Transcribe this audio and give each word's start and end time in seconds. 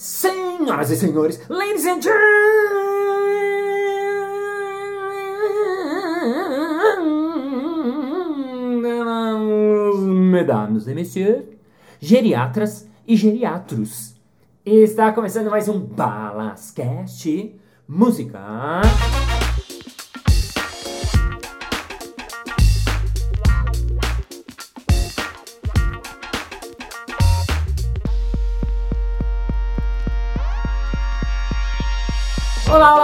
Senhoras 0.00 0.92
e 0.92 0.96
senhores, 0.96 1.40
ladies 1.48 1.84
and 1.84 2.00
gentlemen, 2.00 2.30
mesdames 10.30 10.86
e 10.86 10.94
messieurs, 10.94 11.46
geriatras 11.98 12.86
e 13.08 13.16
geriatros. 13.16 14.14
Está 14.64 15.10
começando 15.10 15.50
mais 15.50 15.68
um 15.68 15.80
Balascast 15.80 17.58
Música. 17.88 18.38
我 32.70 32.97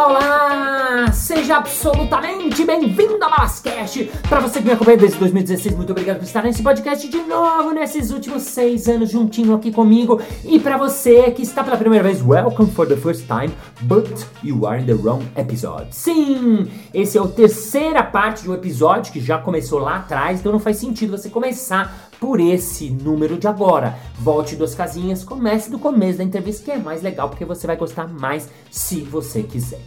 Seja 1.55 1.59
absolutamente 1.59 2.65
bem-vindo 2.65 3.23
ao 3.23 3.31
Balascast! 3.31 4.11
Para 4.29 4.41
você 4.41 4.61
que 4.61 4.67
me 4.67 4.73
acompanha 4.73 4.97
desde 4.97 5.19
2016, 5.19 5.77
muito 5.77 5.91
obrigado 5.91 6.17
por 6.17 6.25
estar 6.25 6.43
nesse 6.43 6.63
podcast 6.63 7.07
de 7.07 7.19
novo, 7.19 7.71
nesses 7.71 8.11
últimos 8.11 8.43
seis 8.43 8.89
anos 8.89 9.11
juntinho 9.11 9.55
aqui 9.55 9.71
comigo. 9.71 10.21
E 10.45 10.59
para 10.59 10.77
você 10.77 11.31
que 11.31 11.43
está 11.43 11.63
pela 11.63 11.77
primeira 11.77 12.03
vez, 12.03 12.21
welcome 12.21 12.71
for 12.73 12.89
the 12.89 12.97
first 12.97 13.27
time, 13.27 13.55
but 13.83 14.27
you 14.43 14.67
are 14.67 14.83
in 14.83 14.87
the 14.87 14.95
wrong 14.95 15.25
episode. 15.37 15.95
Sim, 15.95 16.69
esse 16.93 17.19
é 17.19 17.21
a 17.21 17.27
terceira 17.27 18.03
parte 18.03 18.43
de 18.43 18.51
um 18.51 18.55
episódio 18.55 19.13
que 19.13 19.21
já 19.21 19.39
começou 19.39 19.79
lá 19.79 19.99
atrás, 19.99 20.41
então 20.41 20.51
não 20.51 20.61
faz 20.61 20.79
sentido 20.79 21.17
você 21.17 21.29
começar 21.29 22.11
por 22.19 22.41
esse 22.41 22.91
número 22.91 23.39
de 23.39 23.47
agora. 23.47 23.97
Volte 24.19 24.57
duas 24.57 24.75
casinhas, 24.75 25.23
comece 25.23 25.71
do 25.71 25.79
começo 25.79 26.19
da 26.19 26.25
entrevista, 26.25 26.65
que 26.65 26.71
é 26.73 26.79
mais 26.79 27.01
legal, 27.03 27.29
porque 27.29 27.45
você 27.45 27.67
vai 27.67 27.77
gostar 27.77 28.09
mais 28.09 28.49
se 28.71 29.03
você 29.03 29.43
quiser. 29.43 29.81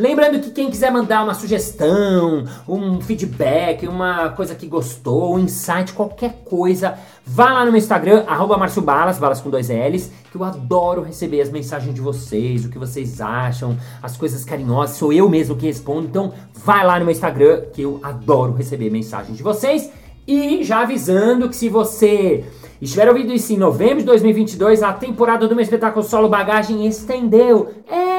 Lembrando 0.00 0.40
que 0.40 0.50
quem 0.50 0.70
quiser 0.70 0.90
mandar 0.90 1.22
uma 1.22 1.34
sugestão, 1.34 2.44
um 2.66 3.02
feedback, 3.02 3.86
uma 3.86 4.30
coisa 4.30 4.54
que 4.54 4.66
gostou, 4.66 5.34
um 5.34 5.40
insight, 5.40 5.92
qualquer 5.92 6.40
coisa, 6.42 6.94
vá 7.22 7.52
lá 7.52 7.66
no 7.66 7.70
meu 7.70 7.76
Instagram, 7.76 8.24
arroba 8.26 8.56
Balas, 8.56 9.18
balas 9.18 9.42
com 9.42 9.50
dois 9.50 9.68
L's, 9.68 10.10
que 10.32 10.38
eu 10.38 10.42
adoro 10.42 11.02
receber 11.02 11.42
as 11.42 11.50
mensagens 11.50 11.94
de 11.94 12.00
vocês, 12.00 12.64
o 12.64 12.70
que 12.70 12.78
vocês 12.78 13.20
acham, 13.20 13.76
as 14.02 14.16
coisas 14.16 14.42
carinhosas, 14.42 14.96
sou 14.96 15.12
eu 15.12 15.28
mesmo 15.28 15.54
que 15.54 15.66
respondo, 15.66 16.06
então 16.06 16.32
vai 16.64 16.82
lá 16.82 16.98
no 16.98 17.04
meu 17.04 17.12
Instagram, 17.12 17.64
que 17.70 17.82
eu 17.82 18.00
adoro 18.02 18.54
receber 18.54 18.88
mensagens 18.88 19.36
de 19.36 19.42
vocês. 19.42 19.90
E 20.26 20.64
já 20.64 20.80
avisando 20.80 21.46
que 21.46 21.56
se 21.56 21.68
você 21.68 22.42
estiver 22.80 23.06
ouvindo 23.06 23.34
isso 23.34 23.52
em 23.52 23.58
novembro 23.58 23.98
de 23.98 24.04
2022, 24.04 24.82
a 24.82 24.94
temporada 24.94 25.46
do 25.46 25.54
meu 25.54 25.62
espetáculo 25.62 26.02
Solo 26.02 26.30
Bagagem 26.30 26.86
estendeu. 26.86 27.68
É, 27.86 28.09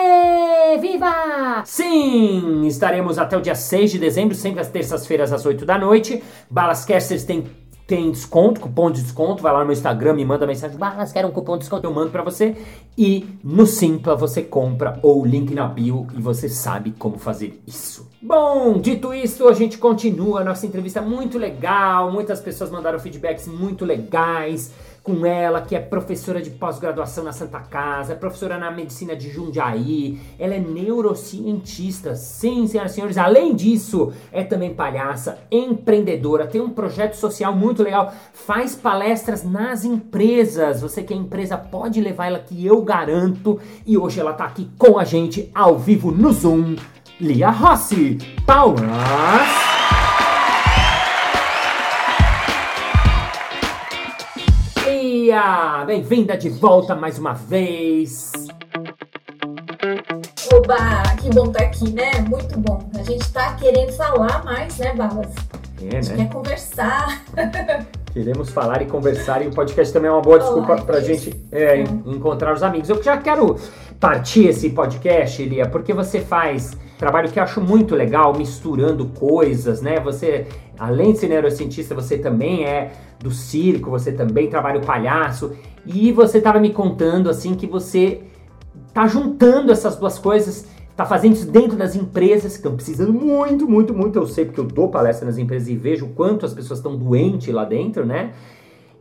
viva! 0.80 1.64
Sim, 1.66 2.66
estaremos 2.66 3.18
até 3.18 3.38
o 3.38 3.42
dia 3.42 3.56
6 3.56 3.92
de 3.92 4.00
dezembro, 4.00 4.36
sempre 4.36 4.62
às 4.62 4.68
terças-feiras 4.68 5.32
às 5.34 5.46
8 5.46 5.66
da 5.66 5.78
noite. 5.78 6.24
Balascasters 6.50 7.24
tem 7.24 7.46
tem 7.92 8.10
desconto, 8.10 8.62
cupom 8.62 8.90
de 8.90 9.02
desconto, 9.02 9.44
vai 9.44 9.52
lá 9.52 9.60
no 9.60 9.66
meu 9.66 9.74
Instagram, 9.74 10.14
me 10.14 10.24
manda 10.24 10.48
mensagem, 10.48 10.78
balas, 10.78 11.12
quero 11.12 11.28
um 11.28 11.32
cupom 11.32 11.56
de 11.56 11.60
desconto, 11.60 11.86
eu 11.86 11.94
mando 11.94 12.10
para 12.10 12.24
você. 12.24 12.56
E 12.98 13.28
no 13.44 13.66
Simpla 13.66 14.16
você 14.16 14.42
compra 14.42 14.98
ou 15.04 15.26
link 15.26 15.54
na 15.54 15.68
bio 15.68 16.08
e 16.16 16.22
você 16.22 16.48
sabe 16.48 16.92
como 16.92 17.20
fazer 17.20 17.62
isso. 17.68 18.10
Bom, 18.22 18.80
dito 18.80 19.14
isso, 19.14 19.46
a 19.46 19.52
gente 19.52 19.78
continua 19.78 20.40
a 20.40 20.44
nossa 20.44 20.66
entrevista 20.66 21.02
muito 21.02 21.38
legal, 21.38 22.10
muitas 22.14 22.40
pessoas 22.40 22.70
mandaram 22.70 22.98
feedbacks 22.98 23.46
muito 23.46 23.84
legais 23.84 24.72
com 25.04 25.26
ela, 25.26 25.62
que 25.62 25.76
é 25.76 25.80
professora 25.80 26.42
de 26.42 26.52
pós-graduação 26.52 27.24
na 27.24 27.34
Santa 27.34 27.60
Casa, 27.60 28.14
é 28.14 28.16
professora 28.16 28.58
na 28.58 28.70
medicina 28.70 29.16
de 29.16 29.30
Jundiaí, 29.30 30.20
ela 30.38 30.54
é 30.54 30.60
neurocientista, 30.60 32.16
sim, 32.16 32.68
senhoras 32.68 32.92
e 32.92 32.96
senhores. 32.96 33.18
Além 33.18 33.56
disso, 33.56 34.14
é 34.32 34.44
também 34.44 34.74
palhaça, 34.74 35.40
empreendedora, 35.52 36.46
tem 36.46 36.62
um 36.62 36.70
projeto 36.70 37.16
social 37.16 37.56
muito 37.56 37.82
legal, 37.82 38.14
faz 38.32 38.76
palestras 38.76 39.44
nas 39.44 39.84
empresas. 39.84 40.82
Você 40.82 41.02
que 41.02 41.14
é 41.14 41.18
empresa 41.18 41.58
pode 41.58 42.00
levar 42.00 42.28
ela 42.28 42.40
que 42.40 42.66
eu 42.66 42.82
garanto. 42.82 43.60
E 43.86 43.98
hoje 43.98 44.20
ela 44.20 44.34
tá 44.34 44.46
aqui 44.46 44.70
com 44.78 45.00
a 45.00 45.04
gente 45.04 45.50
ao 45.54 45.78
vivo 45.78 46.12
no 46.12 46.32
Zoom. 46.32 46.76
Lia 47.20 47.50
Rossi. 47.50 48.18
Palmas! 48.46 49.71
Bem-vinda 55.86 56.36
de 56.36 56.50
volta 56.50 56.94
mais 56.94 57.18
uma 57.18 57.32
vez! 57.32 58.34
Oba, 60.54 60.76
que 61.22 61.30
bom 61.30 61.46
estar 61.46 61.60
tá 61.60 61.66
aqui, 61.68 61.90
né? 61.90 62.12
Muito 62.28 62.60
bom. 62.60 62.90
A 63.00 63.04
gente 63.04 63.32
tá 63.32 63.54
querendo 63.56 63.94
falar 63.94 64.44
mais, 64.44 64.78
né, 64.78 64.94
Balas? 64.94 65.34
É, 65.82 65.98
a 65.98 66.02
gente 66.02 66.18
né? 66.18 66.26
quer 66.26 66.34
conversar. 66.34 67.24
Queremos 68.14 68.50
falar 68.50 68.82
e 68.82 68.86
conversar 68.86 69.42
e 69.42 69.48
o 69.48 69.52
podcast 69.52 69.94
também 69.94 70.10
é 70.10 70.12
uma 70.12 70.22
boa 70.22 70.38
desculpa 70.38 70.76
para 70.82 70.98
a 70.98 71.02
gente 71.02 71.34
é, 71.50 71.82
encontrar 72.06 72.54
os 72.54 72.62
amigos. 72.62 72.90
Eu 72.90 73.02
já 73.02 73.18
quero 73.18 73.56
partir 74.02 74.48
esse 74.48 74.70
podcast, 74.72 75.42
Lia, 75.46 75.66
porque 75.66 75.94
você 75.94 76.20
faz 76.20 76.78
trabalho 76.98 77.32
que 77.32 77.40
eu 77.40 77.44
acho 77.44 77.62
muito 77.62 77.96
legal, 77.96 78.36
misturando 78.36 79.06
coisas, 79.06 79.82
né? 79.82 79.98
Você, 80.02 80.46
além 80.78 81.14
de 81.14 81.20
ser 81.20 81.30
neurocientista, 81.30 81.96
você 81.96 82.18
também 82.18 82.66
é 82.66 82.92
do 83.18 83.32
circo, 83.32 83.90
você 83.90 84.12
também 84.12 84.50
trabalha 84.50 84.80
o 84.80 84.86
palhaço. 84.86 85.56
E 85.86 86.12
você 86.12 86.40
estava 86.40 86.60
me 86.60 86.72
contando 86.72 87.30
assim 87.30 87.56
que 87.56 87.66
você 87.66 88.24
tá 88.94 89.08
juntando 89.08 89.72
essas 89.72 89.96
duas 89.96 90.20
coisas, 90.20 90.68
tá 91.02 91.06
fazendo 91.06 91.34
isso 91.34 91.48
dentro 91.48 91.76
das 91.76 91.96
empresas 91.96 92.54
que 92.54 92.60
estão 92.60 92.76
precisando 92.76 93.12
muito, 93.12 93.68
muito, 93.68 93.94
muito. 93.94 94.20
Eu 94.20 94.28
sei 94.28 94.46
porque 94.46 94.60
eu 94.60 94.66
dou 94.66 94.90
palestra 94.90 95.26
nas 95.26 95.38
empresas 95.38 95.68
e 95.68 95.76
vejo 95.76 96.06
o 96.06 96.10
quanto 96.10 96.46
as 96.46 96.54
pessoas 96.54 96.80
estão 96.80 96.96
doentes 96.96 97.54
lá 97.54 97.66
dentro, 97.66 98.06
né? 98.06 98.34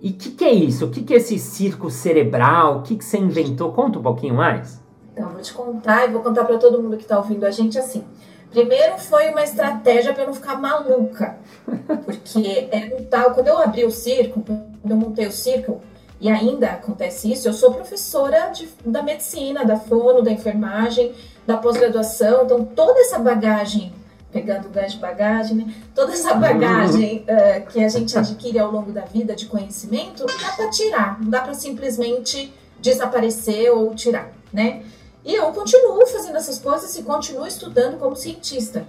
E 0.00 0.10
o 0.10 0.14
que, 0.14 0.30
que, 0.30 0.44
é 0.44 0.52
isso? 0.52 0.86
O 0.86 0.90
que, 0.90 1.02
que, 1.02 1.12
é 1.12 1.18
esse 1.18 1.38
circo 1.38 1.90
cerebral? 1.90 2.78
O 2.78 2.82
que, 2.82 2.96
que 2.96 3.04
você 3.04 3.18
inventou? 3.18 3.70
Conta 3.72 3.98
um 3.98 4.02
pouquinho 4.02 4.34
mais. 4.34 4.80
Então, 5.12 5.28
vou 5.28 5.42
te 5.42 5.52
contar 5.52 6.08
e 6.08 6.12
vou 6.12 6.22
contar 6.22 6.44
para 6.44 6.56
todo 6.56 6.82
mundo 6.82 6.96
que 6.96 7.02
está 7.02 7.18
ouvindo 7.18 7.44
a 7.44 7.50
gente 7.50 7.78
assim. 7.78 8.02
Primeiro 8.50 8.98
foi 8.98 9.28
uma 9.28 9.42
estratégia 9.42 10.14
para 10.14 10.24
não 10.24 10.32
ficar 10.32 10.58
maluca. 10.58 11.38
Porque 12.04 12.68
é 12.72 12.96
um 12.98 13.04
tal. 13.04 13.32
Quando 13.32 13.48
eu 13.48 13.58
abri 13.58 13.84
o 13.84 13.90
circo, 13.90 14.42
quando 14.42 14.90
eu 14.90 14.96
montei 14.96 15.26
o 15.26 15.32
circo, 15.32 15.82
e 16.20 16.28
ainda 16.28 16.72
acontece 16.72 17.32
isso, 17.32 17.48
eu 17.48 17.52
sou 17.52 17.72
professora 17.72 18.48
de, 18.48 18.68
da 18.84 19.02
medicina, 19.02 19.64
da 19.64 19.76
fono, 19.76 20.22
da 20.22 20.30
enfermagem, 20.30 21.14
da 21.50 21.56
pós-graduação, 21.56 22.44
então 22.44 22.64
toda 22.64 23.00
essa 23.00 23.18
bagagem, 23.18 23.92
pegando 24.30 24.68
o 24.68 24.70
gancho 24.70 24.94
de 24.94 25.00
bagagem, 25.00 25.56
né? 25.56 25.74
toda 25.92 26.12
essa 26.12 26.34
bagagem 26.34 27.24
uh, 27.24 27.66
que 27.66 27.82
a 27.82 27.88
gente 27.88 28.16
adquire 28.16 28.58
ao 28.60 28.70
longo 28.70 28.92
da 28.92 29.00
vida 29.00 29.34
de 29.34 29.46
conhecimento, 29.46 30.24
não 30.24 30.38
dá 30.38 30.52
para 30.52 30.70
tirar, 30.70 31.20
não 31.20 31.28
dá 31.28 31.40
para 31.40 31.54
simplesmente 31.54 32.54
desaparecer 32.78 33.70
ou 33.72 33.92
tirar, 33.94 34.32
né? 34.52 34.84
E 35.24 35.34
eu 35.34 35.52
continuo 35.52 36.06
fazendo 36.06 36.36
essas 36.36 36.58
coisas 36.58 36.96
e 36.96 37.02
continuo 37.02 37.46
estudando 37.46 37.98
como 37.98 38.16
cientista. 38.16 38.86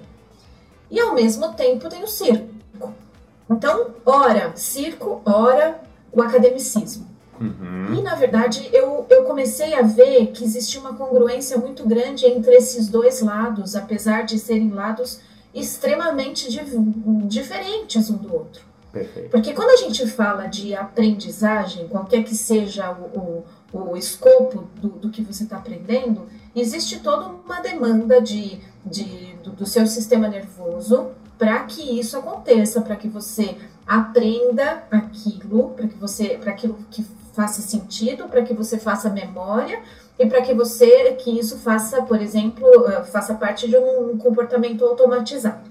E 0.89 0.99
ao 0.99 1.13
mesmo 1.13 1.53
tempo 1.53 1.89
tenho 1.89 2.07
circo. 2.07 2.47
Então, 3.49 3.87
ora 4.05 4.53
circo, 4.55 5.21
ora 5.25 5.81
o 6.11 6.21
academicismo. 6.21 7.10
Uhum. 7.41 7.95
E 7.95 8.01
na 8.01 8.15
verdade 8.15 8.69
eu, 8.71 9.05
eu 9.09 9.23
comecei 9.23 9.73
a 9.73 9.81
ver 9.81 10.27
que 10.27 10.43
existia 10.43 10.79
uma 10.79 10.93
congruência 10.93 11.57
muito 11.57 11.87
grande 11.87 12.25
entre 12.25 12.53
esses 12.55 12.87
dois 12.87 13.21
lados, 13.21 13.75
apesar 13.75 14.23
de 14.23 14.37
serem 14.37 14.69
lados 14.69 15.19
extremamente 15.53 16.47
diferentes 17.27 18.09
um 18.09 18.17
do 18.17 18.33
outro. 18.33 18.71
Perfeito. 18.91 19.29
Porque 19.29 19.53
quando 19.53 19.69
a 19.69 19.77
gente 19.77 20.05
fala 20.05 20.47
de 20.47 20.75
aprendizagem, 20.75 21.87
qualquer 21.87 22.23
que 22.23 22.35
seja 22.35 22.91
o, 22.91 23.45
o, 23.73 23.91
o 23.91 23.97
escopo 23.97 24.67
do, 24.75 24.89
do 24.89 25.09
que 25.09 25.21
você 25.21 25.43
está 25.43 25.57
aprendendo, 25.57 26.27
existe 26.55 26.99
toda 26.99 27.27
uma 27.27 27.61
demanda 27.61 28.21
de, 28.21 28.59
de, 28.85 29.35
do, 29.43 29.51
do 29.51 29.65
seu 29.65 29.87
sistema 29.87 30.27
nervoso 30.27 31.11
para 31.37 31.63
que 31.63 31.99
isso 31.99 32.17
aconteça, 32.17 32.81
para 32.81 32.95
que 32.95 33.07
você 33.07 33.57
aprenda 33.87 34.83
aquilo, 34.91 35.69
para 35.69 35.87
que 35.87 35.95
você, 35.95 36.37
para 36.37 36.51
aquilo 36.51 36.77
que 36.91 37.03
faça 37.33 37.61
sentido, 37.61 38.25
para 38.25 38.41
que 38.43 38.53
você 38.53 38.77
faça 38.77 39.09
memória 39.09 39.81
e 40.19 40.25
para 40.25 40.41
que 40.41 40.53
você, 40.53 41.13
que 41.13 41.39
isso 41.39 41.57
faça, 41.59 42.01
por 42.03 42.21
exemplo, 42.21 42.67
eh, 42.89 43.03
faça 43.03 43.33
parte 43.33 43.67
de 43.67 43.77
um 43.77 44.17
comportamento 44.17 44.85
automatizado. 44.85 45.69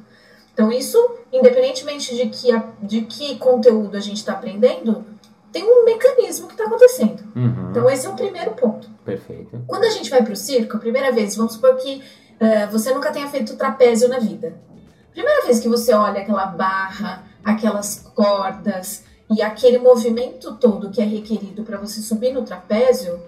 Então, 0.52 0.72
isso, 0.72 0.98
independentemente 1.32 2.14
de 2.14 2.28
que, 2.28 2.50
de 2.82 3.02
que 3.02 3.36
conteúdo 3.36 3.96
a 3.96 4.00
gente 4.00 4.16
está 4.16 4.32
aprendendo, 4.32 5.04
tem 5.52 5.64
um 5.64 5.84
mecanismo 5.84 6.46
que 6.46 6.54
está 6.54 6.64
acontecendo. 6.64 7.22
Uhum. 7.34 7.70
Então, 7.70 7.88
esse 7.88 8.06
é 8.06 8.10
o 8.10 8.14
primeiro 8.14 8.52
ponto. 8.52 8.88
Perfeito. 9.04 9.62
Quando 9.66 9.84
a 9.84 9.90
gente 9.90 10.10
vai 10.10 10.22
para 10.22 10.32
o 10.32 10.36
circo, 10.36 10.76
a 10.76 10.80
primeira 10.80 11.12
vez, 11.12 11.36
vamos 11.36 11.54
supor 11.54 11.76
que 11.76 12.02
uh, 12.40 12.70
você 12.70 12.92
nunca 12.92 13.10
tenha 13.10 13.28
feito 13.28 13.56
trapézio 13.56 14.08
na 14.08 14.18
vida. 14.18 14.54
Primeira 15.12 15.44
vez 15.44 15.60
que 15.60 15.68
você 15.68 15.92
olha 15.92 16.20
aquela 16.20 16.46
barra, 16.46 17.24
aquelas 17.44 18.10
cordas 18.14 19.04
e 19.30 19.42
aquele 19.42 19.78
movimento 19.78 20.56
todo 20.56 20.90
que 20.90 21.00
é 21.00 21.04
requerido 21.04 21.62
para 21.62 21.78
você 21.78 22.00
subir 22.00 22.32
no 22.32 22.42
trapézio, 22.42 23.20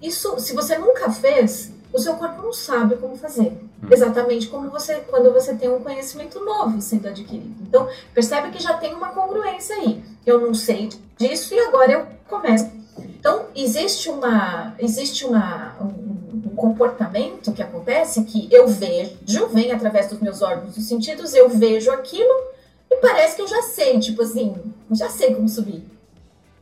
isso, 0.00 0.38
se 0.38 0.54
você 0.54 0.78
nunca 0.78 1.10
fez, 1.10 1.70
o 1.92 1.98
seu 1.98 2.14
corpo 2.14 2.42
não 2.42 2.52
sabe 2.52 2.96
como 2.96 3.16
fazer. 3.16 3.52
Hum. 3.82 3.88
Exatamente 3.90 4.48
como 4.48 4.70
você 4.70 4.96
quando 5.08 5.32
você 5.32 5.54
tem 5.54 5.68
um 5.68 5.80
conhecimento 5.80 6.42
novo 6.42 6.80
sendo 6.80 7.08
adquirido. 7.08 7.54
Então, 7.60 7.88
percebe 8.14 8.50
que 8.50 8.62
já 8.62 8.74
tem 8.74 8.94
uma 8.94 9.08
congruência 9.08 9.76
aí. 9.76 10.02
Eu 10.24 10.40
não 10.40 10.54
sei 10.54 10.88
disso 11.18 11.54
e 11.54 11.60
agora 11.60 11.92
eu 11.92 12.06
começo. 12.28 12.70
Então, 12.98 13.46
existe 13.54 14.08
uma 14.08 14.74
existe 14.78 15.26
uma 15.26 15.76
um, 15.80 16.48
um 16.48 16.56
comportamento 16.56 17.52
que 17.52 17.62
acontece 17.62 18.24
que 18.24 18.48
eu 18.50 18.66
vejo, 18.66 19.48
vem 19.52 19.72
através 19.72 20.08
dos 20.08 20.20
meus 20.20 20.40
órgãos 20.40 20.74
dos 20.74 20.86
sentidos, 20.86 21.34
eu 21.34 21.48
vejo 21.48 21.90
aquilo 21.90 22.49
e 22.90 22.96
parece 22.96 23.36
que 23.36 23.42
eu 23.42 23.48
já 23.48 23.62
sei, 23.62 23.98
tipo 23.98 24.22
assim, 24.22 24.54
já 24.90 25.08
sei 25.08 25.34
como 25.34 25.48
subir. 25.48 25.84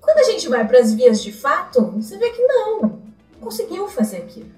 Quando 0.01 0.19
a 0.19 0.25
gente 0.25 0.49
vai 0.49 0.67
para 0.67 0.79
as 0.79 0.93
vias 0.93 1.23
de 1.23 1.33
fato, 1.33 1.83
você 1.93 2.17
vê 2.17 2.31
que 2.31 2.43
não, 2.43 2.81
não 2.81 3.01
conseguiu 3.41 3.89
fazer 3.89 4.19
aquilo. 4.19 4.51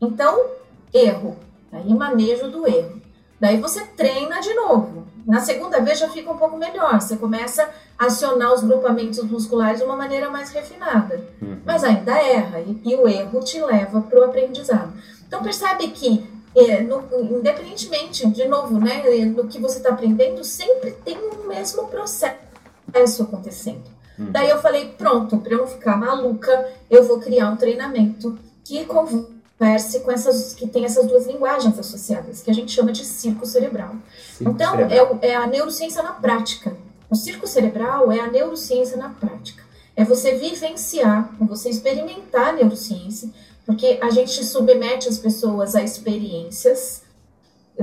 Então, 0.00 0.46
erro. 0.92 1.36
Aí 1.72 1.92
manejo 1.94 2.50
do 2.50 2.66
erro. 2.66 3.00
Daí 3.40 3.58
você 3.58 3.80
treina 3.80 4.40
de 4.40 4.52
novo. 4.54 5.06
Na 5.26 5.40
segunda 5.40 5.80
vez 5.80 5.98
já 5.98 6.08
fica 6.08 6.30
um 6.30 6.36
pouco 6.36 6.56
melhor. 6.56 7.00
Você 7.00 7.16
começa 7.16 7.68
a 7.98 8.06
acionar 8.06 8.52
os 8.52 8.62
grupamentos 8.62 9.22
musculares 9.24 9.78
de 9.78 9.84
uma 9.84 9.96
maneira 9.96 10.30
mais 10.30 10.50
refinada. 10.50 11.24
Uhum. 11.40 11.58
Mas 11.64 11.82
ainda 11.82 12.12
erra. 12.12 12.60
E, 12.60 12.80
e, 12.84 12.94
o 12.94 13.08
erro 13.08 13.40
te 13.40 13.60
leva 13.60 14.00
para 14.00 14.20
o 14.20 14.24
aprendizado. 14.24 14.92
Então 15.26 15.42
percebe 15.42 15.88
que, 15.88 16.24
é, 16.54 16.82
no, 16.82 17.02
independentemente, 17.38 18.26
de 18.28 18.46
novo, 18.46 18.78
né, 18.78 19.02
no 19.24 19.46
que 19.48 19.58
você 19.58 19.78
está 19.78 19.90
aprendendo, 19.90 20.44
sempre 20.44 20.92
tem 21.04 21.16
o 21.16 21.48
mesmo 21.48 21.88
processo 21.88 23.22
acontecendo. 23.22 23.90
Uhum. 24.18 24.30
Daí 24.30 24.50
eu 24.50 24.60
falei, 24.60 24.88
pronto, 24.96 25.38
para 25.38 25.52
eu 25.52 25.58
não 25.58 25.66
ficar 25.66 25.96
maluca, 25.96 26.68
eu 26.90 27.04
vou 27.04 27.18
criar 27.18 27.50
um 27.50 27.56
treinamento 27.56 28.38
que 28.64 28.84
converse 28.84 30.00
com 30.00 30.10
essas 30.10 30.54
que 30.54 30.66
tem 30.66 30.84
essas 30.84 31.06
duas 31.06 31.26
linguagens 31.26 31.78
associadas, 31.78 32.42
que 32.42 32.50
a 32.50 32.54
gente 32.54 32.70
chama 32.70 32.92
de 32.92 33.04
circo 33.04 33.46
cerebral. 33.46 33.94
Circo 34.36 34.52
então, 34.52 34.76
cerebral. 34.76 35.18
É, 35.22 35.28
é 35.28 35.34
a 35.34 35.46
neurociência 35.46 36.02
na 36.02 36.12
prática. 36.12 36.76
O 37.08 37.14
circo 37.14 37.46
cerebral 37.46 38.12
é 38.12 38.20
a 38.20 38.26
neurociência 38.30 38.96
na 38.96 39.08
prática. 39.08 39.62
É 39.94 40.04
você 40.04 40.34
vivenciar, 40.36 41.34
é 41.40 41.44
você 41.44 41.68
experimentar 41.68 42.48
a 42.48 42.52
neurociência, 42.52 43.30
porque 43.64 43.98
a 44.02 44.10
gente 44.10 44.44
submete 44.44 45.08
as 45.08 45.18
pessoas 45.18 45.74
a 45.74 45.82
experiências 45.82 47.02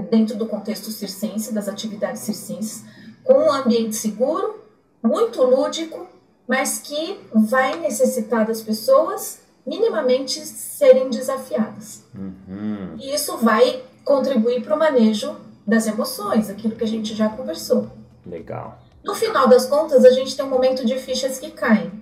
dentro 0.10 0.38
do 0.38 0.46
contexto 0.46 0.92
circense, 0.92 1.54
das 1.54 1.68
atividades 1.68 2.22
circenses, 2.22 2.84
com 3.24 3.34
um 3.34 3.52
ambiente 3.52 3.96
seguro, 3.96 4.64
muito 5.04 5.42
lúdico, 5.44 6.08
mas 6.48 6.80
que 6.80 7.20
vai 7.34 7.80
necessitar 7.80 8.46
das 8.46 8.62
pessoas 8.62 9.40
minimamente 9.66 10.40
serem 10.46 11.10
desafiadas. 11.10 12.04
Uhum. 12.14 12.96
E 13.00 13.14
isso 13.14 13.38
vai 13.38 13.84
contribuir 14.04 14.64
para 14.64 14.76
o 14.76 14.80
manejo 14.80 15.36
das 15.66 15.86
emoções, 15.86 16.50
aquilo 16.50 16.76
que 16.76 16.84
a 16.84 16.88
gente 16.88 17.14
já 17.14 17.30
conversou. 17.30 17.88
Legal. 18.26 18.80
No 19.04 19.14
final 19.14 19.48
das 19.48 19.66
contas, 19.66 20.04
a 20.04 20.10
gente 20.10 20.36
tem 20.36 20.44
um 20.44 20.50
momento 20.50 20.86
de 20.86 20.98
fichas 20.98 21.38
que 21.38 21.52
caem. 21.52 21.99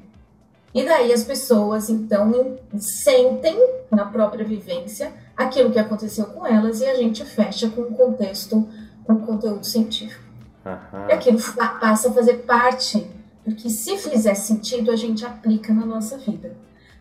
E 0.73 0.85
daí 0.85 1.11
as 1.11 1.23
pessoas, 1.23 1.89
então, 1.89 2.57
sentem 2.77 3.57
na 3.89 4.05
própria 4.05 4.45
vivência 4.45 5.11
aquilo 5.35 5.71
que 5.71 5.79
aconteceu 5.79 6.25
com 6.25 6.45
elas 6.45 6.81
e 6.81 6.85
a 6.85 6.95
gente 6.95 7.23
fecha 7.23 7.69
com 7.69 7.81
um 7.81 7.93
contexto, 7.93 8.67
com 9.05 9.13
um 9.13 9.25
conteúdo 9.25 9.65
científico. 9.65 10.23
Uhum. 10.65 11.07
E 11.09 11.13
aquilo 11.13 11.39
passa 11.79 12.09
a 12.09 12.13
fazer 12.13 12.39
parte, 12.39 13.09
porque 13.43 13.69
se 13.69 13.97
fizer 13.97 14.35
sentido, 14.35 14.91
a 14.91 14.95
gente 14.95 15.25
aplica 15.25 15.73
na 15.73 15.85
nossa 15.85 16.17
vida. 16.17 16.55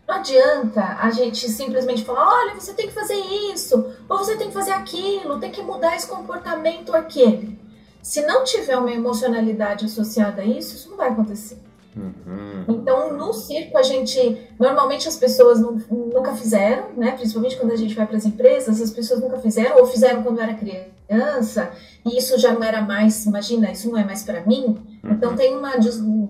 Não 0.07 0.15
adianta 0.15 0.97
a 1.01 1.11
gente 1.11 1.49
simplesmente 1.49 2.05
falar, 2.05 2.25
olha, 2.25 2.55
você 2.55 2.73
tem 2.73 2.87
que 2.87 2.93
fazer 2.93 3.17
isso, 3.53 3.93
ou 4.07 4.17
você 4.17 4.37
tem 4.37 4.47
que 4.47 4.53
fazer 4.53 4.71
aquilo, 4.71 5.39
tem 5.39 5.51
que 5.51 5.61
mudar 5.61 5.97
esse 5.97 6.07
comportamento 6.07 6.95
aquele. 6.95 7.59
Se 8.01 8.25
não 8.25 8.45
tiver 8.45 8.77
uma 8.77 8.91
emocionalidade 8.91 9.83
associada 9.83 10.41
a 10.41 10.45
isso, 10.45 10.75
isso 10.75 10.89
não 10.89 10.95
vai 10.95 11.09
acontecer. 11.09 11.59
Uhum. 11.97 12.65
Então, 12.67 13.17
no 13.17 13.33
circo, 13.33 13.77
a 13.77 13.83
gente. 13.83 14.49
Normalmente 14.59 15.07
as 15.07 15.17
pessoas 15.17 15.59
não, 15.59 15.73
nunca 15.89 16.33
fizeram, 16.35 16.93
né? 16.95 17.11
Principalmente 17.11 17.57
quando 17.57 17.71
a 17.71 17.75
gente 17.75 17.95
vai 17.95 18.05
para 18.05 18.17
as 18.17 18.25
empresas, 18.25 18.81
as 18.81 18.91
pessoas 18.91 19.19
nunca 19.19 19.37
fizeram, 19.39 19.77
ou 19.79 19.87
fizeram 19.87 20.21
quando 20.21 20.39
era 20.39 20.53
criança, 20.53 21.71
e 22.05 22.17
isso 22.17 22.37
já 22.37 22.53
não 22.53 22.63
era 22.63 22.81
mais. 22.81 23.25
Imagina, 23.25 23.71
isso 23.71 23.89
não 23.89 23.97
é 23.97 24.05
mais 24.05 24.23
para 24.23 24.41
mim. 24.45 24.77
Uhum. 25.03 25.11
Então, 25.11 25.35
tem 25.35 25.55
uma, 25.55 25.71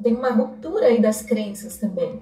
tem 0.02 0.16
uma 0.16 0.30
ruptura 0.30 0.88
aí 0.88 1.02
das 1.02 1.22
crenças 1.22 1.78
também. 1.78 2.22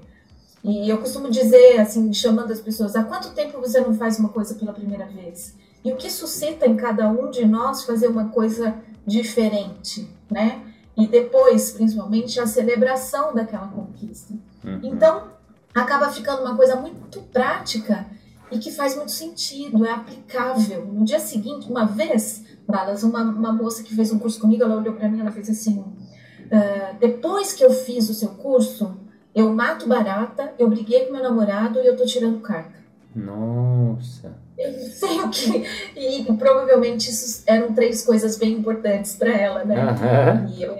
E 0.63 0.89
eu 0.89 0.97
costumo 0.97 1.29
dizer, 1.29 1.79
assim, 1.79 2.11
chamando 2.11 2.51
as 2.51 2.59
pessoas, 2.59 2.95
há 2.95 3.03
quanto 3.03 3.35
tempo 3.35 3.59
você 3.59 3.79
não 3.79 3.93
faz 3.93 4.17
uma 4.17 4.29
coisa 4.29 4.55
pela 4.55 4.73
primeira 4.73 5.05
vez? 5.05 5.53
E 5.83 5.91
o 5.91 5.95
que 5.95 6.09
suscita 6.09 6.65
em 6.65 6.75
cada 6.75 7.07
um 7.07 7.29
de 7.29 7.45
nós 7.45 7.83
fazer 7.83 8.07
uma 8.07 8.29
coisa 8.29 8.73
diferente, 9.05 10.09
né? 10.31 10.59
E 10.97 11.07
depois, 11.07 11.71
principalmente, 11.71 12.39
a 12.39 12.47
celebração 12.47 13.33
daquela 13.33 13.67
conquista. 13.67 14.33
Uhum. 14.63 14.79
Então, 14.83 15.27
acaba 15.73 16.09
ficando 16.09 16.41
uma 16.41 16.55
coisa 16.55 16.75
muito 16.77 17.21
prática 17.33 18.05
e 18.49 18.57
que 18.57 18.71
faz 18.71 18.95
muito 18.95 19.11
sentido, 19.11 19.85
é 19.85 19.91
aplicável. 19.91 20.85
No 20.85 21.03
dia 21.03 21.19
seguinte, 21.19 21.69
uma 21.69 21.85
vez, 21.85 22.43
Balas, 22.67 23.03
uma, 23.03 23.23
uma 23.23 23.51
moça 23.51 23.83
que 23.83 23.93
fez 23.93 24.11
um 24.11 24.19
curso 24.19 24.39
comigo, 24.39 24.63
ela 24.63 24.77
olhou 24.77 24.93
para 24.93 25.09
mim, 25.09 25.19
ela 25.19 25.31
fez 25.31 25.49
assim: 25.49 25.79
uh, 25.79 26.97
depois 26.99 27.53
que 27.53 27.63
eu 27.63 27.71
fiz 27.71 28.09
o 28.09 28.13
seu 28.13 28.29
curso, 28.29 28.97
eu 29.33 29.53
mato 29.53 29.87
barata, 29.87 30.53
eu 30.57 30.69
briguei 30.69 31.05
com 31.05 31.13
meu 31.13 31.23
namorado 31.23 31.79
e 31.79 31.85
eu 31.85 31.97
tô 31.97 32.05
tirando 32.05 32.39
carta. 32.39 32.84
Nossa. 33.15 34.33
Eu 34.57 34.71
não 34.73 34.79
sei 34.79 35.21
o 35.21 35.29
que. 35.29 35.65
E 35.95 36.23
provavelmente 36.33 37.09
isso 37.09 37.43
eram 37.47 37.73
três 37.73 38.05
coisas 38.05 38.37
bem 38.37 38.53
importantes 38.53 39.15
para 39.15 39.31
ela, 39.31 39.63
né? 39.63 39.75
Uhum. 39.83 40.53
E 40.53 40.63
eu, 40.63 40.75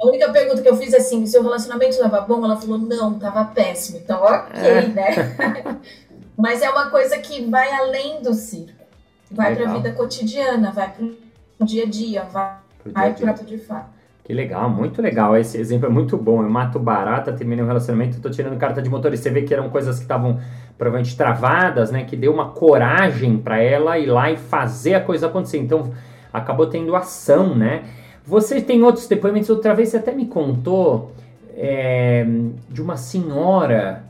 a 0.00 0.06
única 0.06 0.30
pergunta 0.30 0.62
que 0.62 0.68
eu 0.68 0.76
fiz 0.76 0.92
é 0.92 0.98
assim: 0.98 1.24
seu 1.26 1.42
relacionamento 1.42 1.92
estava 1.92 2.20
bom? 2.20 2.44
Ela 2.44 2.56
falou: 2.56 2.78
não, 2.78 3.16
estava 3.16 3.44
péssimo. 3.46 3.98
Então, 3.98 4.22
ok, 4.22 4.60
é. 4.60 4.86
né? 4.88 5.78
Mas 6.36 6.62
é 6.62 6.70
uma 6.70 6.90
coisa 6.90 7.18
que 7.18 7.44
vai 7.48 7.70
além 7.72 8.22
do 8.22 8.32
circo. 8.34 8.78
Vai 9.30 9.54
para 9.54 9.70
a 9.70 9.74
vida 9.74 9.92
cotidiana, 9.92 10.70
vai 10.70 10.90
para 10.90 11.04
o 11.04 11.64
dia 11.64 11.82
a 11.82 11.86
dia, 11.86 12.22
vai 12.22 13.14
para 13.14 13.42
o 13.42 13.44
de 13.44 13.58
fato. 13.58 13.98
Que 14.24 14.32
legal, 14.32 14.68
muito 14.68 15.00
legal. 15.02 15.36
Esse 15.36 15.58
exemplo 15.58 15.86
é 15.86 15.90
muito 15.90 16.16
bom. 16.16 16.42
Eu 16.42 16.50
mato 16.50 16.78
barata, 16.78 17.32
terminei 17.32 17.64
um 17.64 17.66
relacionamento, 17.66 18.20
tô 18.20 18.30
tirando 18.30 18.58
carta 18.58 18.80
de 18.80 18.88
motorista. 18.88 19.24
Você 19.24 19.34
vê 19.34 19.42
que 19.42 19.52
eram 19.52 19.70
coisas 19.70 19.96
que 19.96 20.02
estavam 20.02 20.38
provavelmente 20.78 21.16
travadas, 21.16 21.90
né? 21.90 22.04
Que 22.04 22.16
deu 22.16 22.32
uma 22.32 22.50
coragem 22.50 23.36
para 23.36 23.60
ela 23.60 23.98
ir 23.98 24.06
lá 24.06 24.30
e 24.30 24.36
fazer 24.36 24.94
a 24.94 25.00
coisa 25.00 25.26
acontecer. 25.26 25.58
Então, 25.58 25.92
acabou 26.32 26.68
tendo 26.68 26.94
ação, 26.94 27.54
né? 27.54 27.84
Você 28.24 28.60
tem 28.60 28.82
outros 28.82 29.08
depoimentos. 29.08 29.50
Outra 29.50 29.74
vez 29.74 29.88
você 29.88 29.96
até 29.96 30.12
me 30.12 30.26
contou 30.26 31.12
é, 31.56 32.24
de 32.68 32.80
uma 32.80 32.96
senhora. 32.96 34.04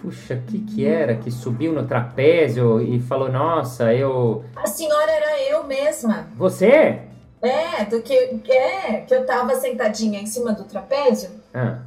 Puxa, 0.00 0.34
o 0.34 0.50
que 0.50 0.58
que 0.58 0.84
era? 0.84 1.14
Que 1.14 1.30
subiu 1.30 1.72
no 1.72 1.84
trapézio 1.84 2.80
e 2.80 2.98
falou, 3.00 3.30
nossa, 3.30 3.94
eu... 3.94 4.44
A 4.56 4.66
senhora 4.66 5.10
era 5.10 5.40
eu 5.48 5.64
mesma. 5.64 6.26
Você? 6.36 6.98
É, 7.40 7.84
do 7.84 8.02
que, 8.02 8.12
é, 8.50 9.04
que 9.06 9.14
eu 9.14 9.24
tava 9.24 9.54
sentadinha 9.54 10.20
em 10.20 10.26
cima 10.26 10.52
do 10.52 10.64
trapézio. 10.64 11.30
Ah. 11.54 11.78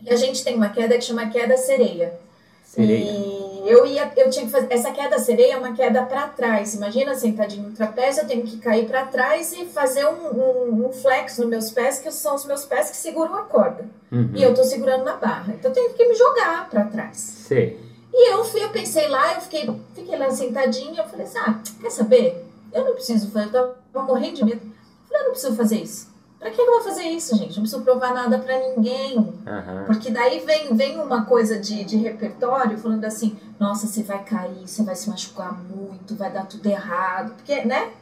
E 0.00 0.10
a 0.10 0.16
gente 0.16 0.44
tem 0.44 0.54
uma 0.54 0.68
queda 0.68 0.96
que 0.96 1.04
chama 1.04 1.28
queda 1.30 1.56
sereia. 1.56 2.14
Sereia. 2.62 3.10
E 3.10 3.43
eu 3.66 3.86
ia, 3.86 4.12
eu 4.16 4.28
tinha 4.30 4.44
que 4.44 4.50
fazer. 4.50 4.66
Essa 4.70 4.90
queda 4.92 5.18
sereia 5.18 5.54
é 5.54 5.56
uma 5.56 5.72
queda 5.72 6.02
para 6.04 6.28
trás. 6.28 6.74
Imagina 6.74 7.14
sentadinho 7.14 7.68
no 7.68 7.74
trapézio, 7.74 8.22
eu 8.22 8.26
tenho 8.26 8.42
que 8.42 8.58
cair 8.58 8.86
para 8.86 9.06
trás 9.06 9.52
e 9.52 9.64
fazer 9.66 10.06
um, 10.06 10.28
um, 10.38 10.86
um, 10.86 10.92
flex 10.92 11.38
nos 11.38 11.48
meus 11.48 11.70
pés, 11.70 11.98
que 11.98 12.10
são 12.10 12.34
os 12.34 12.44
meus 12.44 12.64
pés 12.64 12.90
que 12.90 12.96
seguram 12.96 13.34
a 13.36 13.42
corda. 13.42 13.88
Uhum. 14.12 14.30
E 14.34 14.42
eu 14.42 14.54
tô 14.54 14.62
segurando 14.64 15.04
na 15.04 15.16
barra. 15.16 15.54
Então 15.54 15.70
eu 15.70 15.74
tenho 15.74 15.94
que 15.94 16.06
me 16.06 16.14
jogar 16.14 16.68
para 16.68 16.84
trás. 16.84 17.16
Sim. 17.16 17.76
E 18.12 18.32
eu 18.32 18.44
fui, 18.44 18.62
eu 18.62 18.70
pensei 18.70 19.08
lá, 19.08 19.34
eu 19.34 19.40
fiquei, 19.40 19.68
fiquei 19.94 20.16
lá 20.16 20.30
sentadinha, 20.30 21.02
eu 21.02 21.08
falei 21.08 21.26
assim, 21.26 21.38
ah, 21.38 21.60
quer 21.80 21.90
saber? 21.90 22.44
Eu 22.72 22.84
não 22.84 22.94
preciso 22.94 23.30
fazer, 23.30 23.56
eu 23.56 23.74
tava 23.92 24.06
morrendo 24.06 24.36
de 24.36 24.44
medo. 24.44 24.62
Eu 25.10 25.24
não 25.24 25.30
preciso 25.30 25.56
fazer 25.56 25.76
isso. 25.82 26.13
Pra 26.44 26.50
que 26.50 26.60
eu 26.60 26.66
vou 26.66 26.82
fazer 26.82 27.04
isso, 27.04 27.34
gente? 27.38 27.56
Não 27.56 27.62
preciso 27.62 27.80
provar 27.80 28.12
nada 28.12 28.38
para 28.38 28.58
ninguém. 28.58 29.16
Uhum. 29.16 29.84
Porque 29.86 30.10
daí 30.10 30.40
vem, 30.40 30.76
vem 30.76 31.00
uma 31.00 31.24
coisa 31.24 31.58
de, 31.58 31.82
de 31.84 31.96
repertório 31.96 32.76
falando 32.76 33.02
assim: 33.06 33.38
nossa, 33.58 33.86
você 33.86 34.02
vai 34.02 34.22
cair, 34.22 34.68
você 34.68 34.82
vai 34.82 34.94
se 34.94 35.08
machucar 35.08 35.54
muito, 35.54 36.14
vai 36.14 36.30
dar 36.30 36.44
tudo 36.44 36.66
errado. 36.66 37.32
Porque, 37.32 37.64
né? 37.64 37.94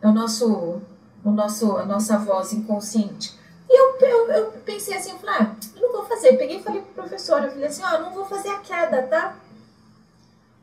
É 0.00 0.06
o 0.06 0.12
nosso, 0.12 0.80
o 1.24 1.30
nosso, 1.32 1.76
a 1.76 1.84
nossa 1.84 2.16
voz 2.18 2.52
inconsciente. 2.52 3.36
E 3.68 3.76
eu, 3.76 3.98
eu, 4.08 4.30
eu 4.30 4.52
pensei 4.64 4.96
assim: 4.96 5.10
eu 5.10 5.18
falei, 5.18 5.34
ah, 5.40 5.56
eu 5.74 5.82
não 5.82 5.92
vou 5.92 6.04
fazer. 6.04 6.36
Peguei 6.36 6.58
e 6.58 6.62
falei 6.62 6.82
pro 6.82 7.02
professor: 7.02 7.42
eu 7.42 7.50
falei 7.50 7.66
assim, 7.66 7.82
ó, 7.82 7.96
oh, 7.96 7.98
não 7.98 8.12
vou 8.12 8.24
fazer 8.26 8.50
a 8.50 8.58
queda, 8.58 9.02
tá? 9.08 9.34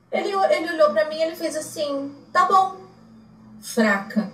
Ele, 0.10 0.30
ele 0.30 0.72
olhou 0.72 0.92
para 0.92 1.10
mim 1.10 1.22
ele 1.22 1.36
fez 1.36 1.58
assim: 1.58 2.16
tá 2.32 2.46
bom, 2.46 2.78
fraca. 3.60 4.32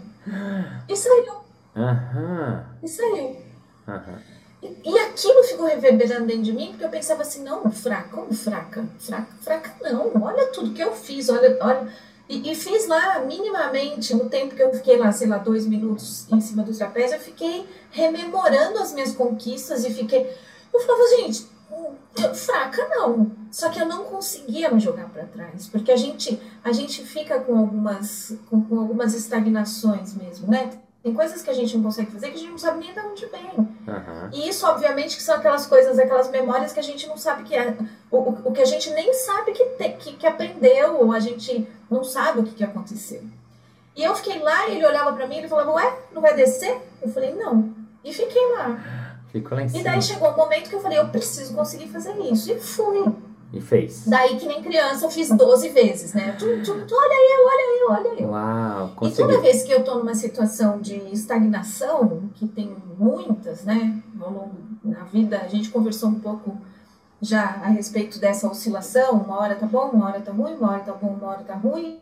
E 0.87 0.95
saiu. 0.95 1.40
Aham. 1.75 2.65
Saiu. 2.85 3.37
Aham. 3.87 4.19
E, 4.61 4.99
aquilo 4.99 5.43
ficou 5.43 5.65
reverberando 5.65 6.27
dentro 6.27 6.43
de 6.43 6.53
mim, 6.53 6.67
porque 6.69 6.85
eu 6.85 6.89
pensava 6.89 7.23
assim, 7.23 7.43
não, 7.43 7.71
fraca, 7.71 8.09
como 8.09 8.31
fraca? 8.31 8.85
Fraca, 8.99 9.27
fraca 9.41 9.71
não, 9.81 10.11
olha 10.21 10.47
tudo 10.47 10.73
que 10.73 10.81
eu 10.81 10.93
fiz, 10.93 11.29
olha, 11.29 11.57
olha. 11.59 11.91
E, 12.29 12.51
e, 12.51 12.55
fiz 12.55 12.87
lá, 12.87 13.19
minimamente, 13.19 14.13
no 14.13 14.29
tempo 14.29 14.55
que 14.55 14.61
eu 14.61 14.71
fiquei 14.71 14.97
lá, 14.97 15.11
sei 15.11 15.27
lá, 15.27 15.39
dois 15.39 15.65
minutos 15.65 16.31
em 16.31 16.39
cima 16.39 16.61
do 16.63 16.75
trapézio, 16.75 17.17
eu 17.17 17.19
fiquei 17.19 17.67
rememorando 17.89 18.77
as 18.77 18.93
minhas 18.93 19.13
conquistas 19.13 19.83
e 19.83 19.91
fiquei. 19.91 20.31
Eu 20.71 20.79
falava, 20.81 21.03
gente, 21.17 21.47
fraca 22.35 22.87
não. 22.89 23.31
Só 23.51 23.69
que 23.69 23.81
eu 23.81 23.85
não 23.85 24.05
conseguia 24.05 24.71
me 24.71 24.79
jogar 24.79 25.09
para 25.09 25.25
trás, 25.25 25.67
porque 25.67 25.91
a 25.91 25.97
gente, 25.97 26.39
a 26.63 26.71
gente 26.71 27.03
fica 27.03 27.39
com 27.39 27.57
algumas, 27.57 28.33
com, 28.49 28.61
com 28.61 28.79
algumas 28.79 29.13
estagnações 29.13 30.13
mesmo, 30.13 30.49
né? 30.49 30.69
Tem 31.03 31.13
coisas 31.13 31.41
que 31.41 31.49
a 31.49 31.53
gente 31.53 31.75
não 31.75 31.83
consegue 31.83 32.11
fazer 32.11 32.29
que 32.29 32.35
a 32.35 32.39
gente 32.39 32.51
não 32.51 32.57
sabe 32.59 32.79
nem 32.79 32.93
de 32.93 32.99
onde 32.99 33.25
vem. 33.25 33.57
Uhum. 33.57 34.29
E 34.31 34.47
isso, 34.47 34.67
obviamente, 34.67 35.17
que 35.17 35.23
são 35.23 35.35
aquelas 35.35 35.65
coisas, 35.65 35.97
aquelas 35.97 36.29
memórias 36.29 36.73
que 36.73 36.79
a 36.79 36.83
gente 36.83 37.07
não 37.07 37.17
sabe 37.17 37.43
que 37.43 37.55
é. 37.55 37.75
O, 38.11 38.17
o, 38.17 38.41
o 38.45 38.51
que 38.51 38.61
a 38.61 38.65
gente 38.65 38.91
nem 38.91 39.11
sabe 39.13 39.51
que, 39.51 39.65
te, 39.65 39.89
que, 39.93 40.13
que 40.13 40.27
aprendeu, 40.27 41.01
ou 41.01 41.11
a 41.11 41.19
gente 41.19 41.67
não 41.89 42.03
sabe 42.03 42.41
o 42.41 42.43
que, 42.43 42.53
que 42.53 42.63
aconteceu. 42.63 43.23
E 43.95 44.03
eu 44.03 44.15
fiquei 44.15 44.39
lá 44.39 44.67
e 44.67 44.75
ele 44.75 44.85
olhava 44.85 45.11
para 45.13 45.27
mim 45.27 45.39
e 45.39 45.49
falava, 45.49 45.71
ué, 45.71 45.97
não 46.13 46.21
vai 46.21 46.35
descer? 46.35 46.79
Eu 47.01 47.09
falei, 47.09 47.33
não. 47.33 47.73
E 48.03 48.13
fiquei 48.13 48.51
lá. 48.53 49.17
Ficou 49.31 49.57
lá 49.57 49.63
em 49.63 49.69
cima. 49.69 49.81
E 49.81 49.83
daí 49.83 50.01
chegou 50.01 50.29
um 50.29 50.37
momento 50.37 50.69
que 50.69 50.75
eu 50.75 50.81
falei, 50.81 50.99
eu 50.99 51.07
preciso 51.07 51.55
conseguir 51.55 51.87
fazer 51.87 52.13
isso. 52.19 52.51
E 52.51 52.59
fui. 52.59 53.11
E 53.53 53.59
fez. 53.59 54.07
Daí, 54.07 54.37
que 54.37 54.47
nem 54.47 54.61
criança, 54.61 55.05
eu 55.05 55.11
fiz 55.11 55.29
12 55.29 55.69
vezes, 55.69 56.13
né? 56.13 56.35
Tu, 56.39 56.45
tu, 56.63 56.85
tu, 56.85 56.95
olha 56.95 57.37
eu, 57.37 57.45
olha 57.45 57.81
eu, 57.81 57.91
olha 57.91 58.21
eu. 58.21 58.29
Uau, 58.29 58.91
consegui. 58.95 59.21
E 59.21 59.25
toda 59.25 59.41
vez 59.41 59.63
que 59.63 59.71
eu 59.71 59.83
tô 59.83 59.95
numa 59.95 60.15
situação 60.15 60.79
de 60.79 60.95
estagnação, 61.11 62.29
que 62.35 62.47
tem 62.47 62.73
muitas, 62.97 63.65
né? 63.65 64.01
Ao 64.21 64.31
longo 64.31 64.55
da 64.83 65.03
vida, 65.03 65.41
a 65.41 65.47
gente 65.49 65.69
conversou 65.69 66.09
um 66.09 66.19
pouco 66.19 66.57
já 67.21 67.43
a 67.43 67.67
respeito 67.67 68.19
dessa 68.19 68.47
oscilação. 68.47 69.13
Uma 69.13 69.39
hora 69.39 69.55
tá 69.55 69.65
bom, 69.65 69.89
uma 69.89 70.07
hora 70.07 70.21
tá 70.21 70.31
ruim, 70.31 70.55
uma 70.55 70.71
hora 70.71 70.79
tá 70.79 70.93
bom, 70.93 71.09
uma 71.09 71.27
hora 71.27 71.43
tá 71.43 71.55
ruim. 71.55 71.99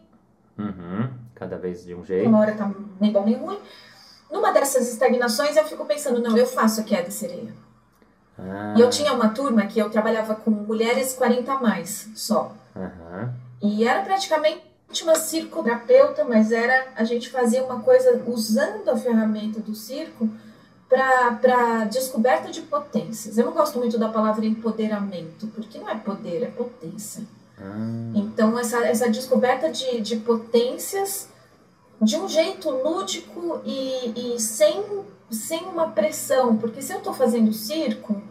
Uhum, 0.57 1.09
cada 1.33 1.57
vez 1.57 1.83
de 1.83 1.95
um 1.95 2.05
jeito. 2.05 2.29
Uma 2.29 2.39
hora 2.39 2.53
tá 2.53 2.71
nem 3.01 3.11
bom 3.11 3.25
nem 3.25 3.35
ruim. 3.35 3.57
Numa 4.31 4.51
dessas 4.51 4.87
estagnações, 4.87 5.57
eu 5.57 5.65
fico 5.65 5.83
pensando, 5.85 6.21
não, 6.21 6.37
eu 6.37 6.45
faço 6.45 6.81
a 6.81 6.83
queda 6.83 7.09
sereia. 7.09 7.51
Ah. 8.47 8.73
E 8.77 8.81
eu 8.81 8.89
tinha 8.89 9.13
uma 9.13 9.29
turma 9.29 9.65
que 9.65 9.79
eu 9.79 9.89
trabalhava 9.89 10.35
com 10.35 10.51
mulheres 10.51 11.13
40 11.13 11.51
a 11.51 11.59
mais 11.59 12.09
só. 12.15 12.53
Uhum. 12.75 13.29
E 13.61 13.87
era 13.87 14.01
praticamente 14.01 14.61
uma 15.03 15.15
circoterapeuta, 15.15 16.23
mas 16.23 16.51
era 16.51 16.87
a 16.95 17.03
gente 17.03 17.29
fazia 17.29 17.63
uma 17.63 17.81
coisa 17.81 18.23
usando 18.25 18.89
a 18.89 18.97
ferramenta 18.97 19.59
do 19.59 19.75
circo 19.75 20.29
para 20.87 21.85
descoberta 21.85 22.51
de 22.51 22.61
potências. 22.61 23.37
Eu 23.37 23.45
não 23.45 23.53
gosto 23.53 23.77
muito 23.77 23.97
da 23.97 24.09
palavra 24.09 24.45
empoderamento, 24.45 25.47
porque 25.47 25.77
não 25.77 25.89
é 25.89 25.95
poder, 25.95 26.43
é 26.43 26.47
potência. 26.47 27.23
Uhum. 27.59 28.13
Então, 28.15 28.57
essa, 28.57 28.79
essa 28.85 29.09
descoberta 29.09 29.69
de, 29.69 30.01
de 30.01 30.15
potências 30.17 31.29
de 32.01 32.15
um 32.17 32.27
jeito 32.27 32.69
lúdico 32.69 33.61
e, 33.63 34.33
e 34.35 34.39
sem, 34.39 34.83
sem 35.31 35.63
uma 35.65 35.89
pressão, 35.89 36.57
porque 36.57 36.81
se 36.81 36.93
eu 36.93 36.97
estou 36.97 37.13
fazendo 37.13 37.53
circo, 37.53 38.21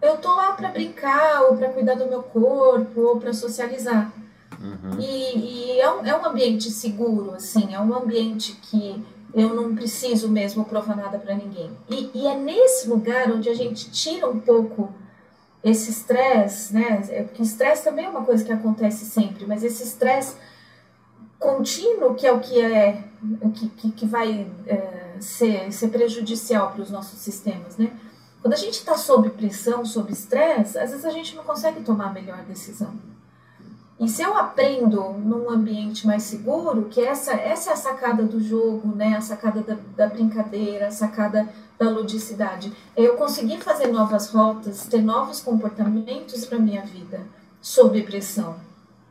eu 0.00 0.16
tô 0.18 0.34
lá 0.34 0.52
para 0.52 0.68
brincar, 0.68 1.42
ou 1.42 1.56
para 1.56 1.68
cuidar 1.68 1.94
do 1.94 2.06
meu 2.06 2.22
corpo, 2.22 3.00
ou 3.00 3.20
para 3.20 3.32
socializar. 3.32 4.12
Uhum. 4.60 4.98
E, 4.98 5.74
e 5.74 5.80
é, 5.80 5.90
um, 5.90 6.04
é 6.04 6.16
um 6.18 6.26
ambiente 6.26 6.70
seguro, 6.70 7.34
assim, 7.34 7.74
é 7.74 7.80
um 7.80 7.94
ambiente 7.94 8.52
que 8.62 9.04
eu 9.34 9.54
não 9.54 9.74
preciso 9.74 10.28
mesmo 10.28 10.64
provar 10.64 10.96
nada 10.96 11.18
para 11.18 11.34
ninguém. 11.34 11.70
E, 11.88 12.10
e, 12.14 12.26
é 12.26 12.34
nesse 12.34 12.88
lugar 12.88 13.30
onde 13.30 13.48
a 13.48 13.54
gente 13.54 13.90
tira 13.90 14.28
um 14.28 14.40
pouco 14.40 14.92
esse 15.62 15.90
estresse, 15.90 16.72
né? 16.72 17.02
É, 17.10 17.22
porque 17.22 17.42
estresse 17.42 17.84
também 17.84 18.06
é 18.06 18.08
uma 18.08 18.24
coisa 18.24 18.44
que 18.44 18.52
acontece 18.52 19.04
sempre, 19.04 19.46
mas 19.46 19.62
esse 19.62 19.82
estresse 19.82 20.36
contínuo 21.38 22.14
que 22.14 22.26
é 22.26 22.32
o 22.32 22.40
que 22.40 22.60
é 22.60 23.04
que, 23.54 23.68
que, 23.68 23.90
que 23.92 24.06
vai 24.06 24.46
é, 24.66 24.97
ser, 25.20 25.72
ser 25.72 25.88
prejudicial 25.88 26.72
para 26.72 26.82
os 26.82 26.90
nossos 26.90 27.18
sistemas, 27.18 27.76
né? 27.76 27.92
Quando 28.40 28.54
a 28.54 28.56
gente 28.56 28.74
está 28.74 28.96
sob 28.96 29.30
pressão, 29.30 29.84
sob 29.84 30.12
estresse, 30.12 30.78
às 30.78 30.90
vezes 30.90 31.04
a 31.04 31.10
gente 31.10 31.34
não 31.34 31.42
consegue 31.42 31.80
tomar 31.80 32.06
a 32.06 32.12
melhor 32.12 32.44
decisão. 32.44 32.94
E 34.00 34.08
se 34.08 34.22
eu 34.22 34.36
aprendo 34.36 35.12
num 35.14 35.50
ambiente 35.50 36.06
mais 36.06 36.22
seguro, 36.22 36.84
que 36.84 37.00
essa, 37.00 37.32
essa 37.32 37.70
é 37.70 37.72
a 37.72 37.76
sacada 37.76 38.22
do 38.22 38.40
jogo, 38.40 38.94
né? 38.94 39.16
a 39.16 39.20
sacada 39.20 39.60
da, 39.60 39.76
da 39.96 40.06
brincadeira, 40.06 40.86
a 40.86 40.90
sacada 40.92 41.48
da 41.76 41.90
ludicidade, 41.90 42.72
é 42.94 43.02
eu 43.02 43.16
conseguir 43.16 43.58
fazer 43.58 43.88
novas 43.88 44.30
rotas, 44.30 44.86
ter 44.86 45.02
novos 45.02 45.40
comportamentos 45.40 46.44
para 46.44 46.60
minha 46.60 46.82
vida, 46.82 47.22
sob 47.60 48.00
pressão. 48.04 48.56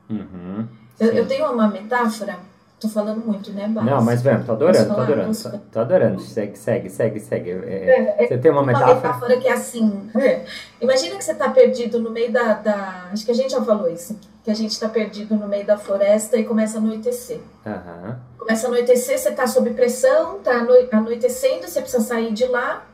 Uhum, 0.09 0.65
eu, 0.97 1.07
eu 1.11 1.27
tenho 1.27 1.51
uma 1.51 1.67
metáfora 1.67 2.39
Tô 2.79 2.87
falando 2.87 3.25
muito, 3.25 3.51
né, 3.53 3.67
Bas? 3.67 3.83
Não, 3.83 4.03
mas 4.03 4.21
vamos, 4.21 4.45
tô 4.45 4.51
adorando, 4.51 4.93
tô 4.93 5.01
adorando. 5.01 5.35
Tô, 5.35 5.57
tô, 5.71 5.79
adorando. 5.79 6.21
Segue, 6.21 6.55
segue, 6.55 6.89
segue, 6.91 7.19
segue. 7.19 7.49
É, 7.49 8.15
é, 8.19 8.27
você 8.27 8.37
tem 8.37 8.51
uma 8.51 8.61
metáfora? 8.61 8.91
Uma 8.91 9.01
metáfora 9.01 9.37
que 9.37 9.47
é 9.47 9.53
assim. 9.53 10.11
É. 10.15 10.45
Imagina 10.79 11.15
que 11.15 11.23
você 11.23 11.33
tá 11.33 11.49
perdido 11.49 11.99
no 11.99 12.11
meio 12.11 12.31
da, 12.31 12.53
da. 12.53 13.09
Acho 13.11 13.25
que 13.25 13.31
a 13.31 13.33
gente 13.33 13.49
já 13.49 13.63
falou 13.63 13.89
isso. 13.89 14.19
Que 14.43 14.51
a 14.51 14.53
gente 14.53 14.79
tá 14.79 14.87
perdido 14.87 15.35
no 15.35 15.47
meio 15.47 15.65
da 15.65 15.75
floresta 15.75 16.37
e 16.37 16.43
começa 16.43 16.77
a 16.77 16.81
anoitecer. 16.81 17.39
Uhum. 17.65 18.15
Começa 18.37 18.67
a 18.67 18.69
anoitecer, 18.69 19.17
você 19.17 19.31
tá 19.31 19.47
sob 19.47 19.71
pressão, 19.71 20.37
tá 20.39 20.63
anoitecendo, 20.91 21.67
você 21.67 21.81
precisa 21.81 22.03
sair 22.03 22.31
de 22.31 22.45
lá. 22.45 22.85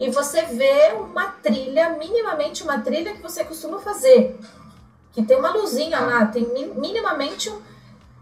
E 0.00 0.10
você 0.10 0.46
vê 0.46 0.94
uma 0.98 1.26
trilha, 1.26 1.90
minimamente 1.90 2.62
uma 2.62 2.78
trilha 2.78 3.12
que 3.12 3.22
você 3.22 3.44
costuma 3.44 3.80
fazer. 3.80 4.40
Que 5.12 5.22
tem 5.22 5.36
uma 5.36 5.52
luzinha 5.52 6.00
lá, 6.00 6.24
tem 6.24 6.48
minimamente 6.74 7.50
um 7.50 7.69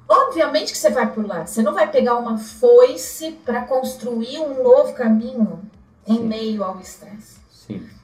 Obviamente 0.08 0.72
que 0.72 0.78
você 0.78 0.90
vai 0.90 1.12
por 1.12 1.26
lá. 1.26 1.46
Você 1.46 1.62
não 1.62 1.74
vai 1.74 1.90
pegar 1.90 2.16
uma 2.16 2.38
foice 2.38 3.32
para 3.44 3.62
construir 3.62 4.38
um 4.38 4.62
novo 4.62 4.94
caminho 4.94 5.60
em 6.06 6.16
Sim. 6.16 6.24
meio 6.24 6.64
ao 6.64 6.80
estresse. 6.80 7.38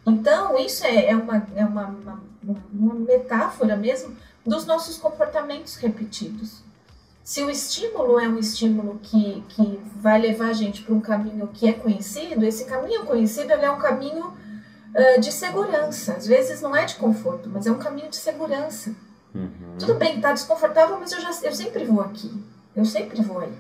Então, 0.07 0.59
isso 0.59 0.85
é, 0.85 1.07
é, 1.07 1.17
uma, 1.17 1.47
é 1.57 1.65
uma, 1.65 1.87
uma, 1.87 2.23
uma 2.73 2.95
metáfora 2.95 3.75
mesmo 3.75 4.15
dos 4.45 4.67
nossos 4.67 4.99
comportamentos 4.99 5.77
repetidos. 5.77 6.63
Se 7.23 7.43
o 7.43 7.49
estímulo 7.49 8.21
é 8.21 8.29
um 8.29 8.39
estímulo 8.39 9.01
que, 9.03 9.43
que 9.49 9.81
vai 9.97 10.21
levar 10.21 10.49
a 10.49 10.53
gente 10.53 10.83
para 10.83 10.95
um 10.95 11.01
caminho 11.01 11.49
que 11.55 11.67
é 11.67 11.73
conhecido, 11.73 12.45
esse 12.45 12.67
caminho 12.67 13.07
conhecido 13.07 13.51
é 13.53 13.71
um 13.71 13.79
caminho 13.79 14.27
uh, 14.27 15.21
de 15.21 15.33
segurança. 15.33 16.13
Às 16.13 16.27
vezes 16.27 16.61
não 16.61 16.77
é 16.77 16.85
de 16.85 16.97
conforto, 16.97 17.49
mas 17.49 17.67
é 17.67 17.73
um 17.73 17.79
caminho 17.79 18.11
de 18.11 18.17
segurança. 18.17 18.95
Uhum. 19.35 19.64
Tudo 19.79 19.95
bem, 19.95 20.21
tá 20.21 20.33
desconfortável, 20.33 20.99
mas 20.99 21.13
eu, 21.13 21.21
já, 21.21 21.31
eu 21.43 21.53
sempre 21.53 21.85
vou 21.85 22.01
aqui. 22.01 22.33
Eu 22.75 22.85
sempre 22.85 23.21
vou 23.23 23.41
aí. 23.41 23.53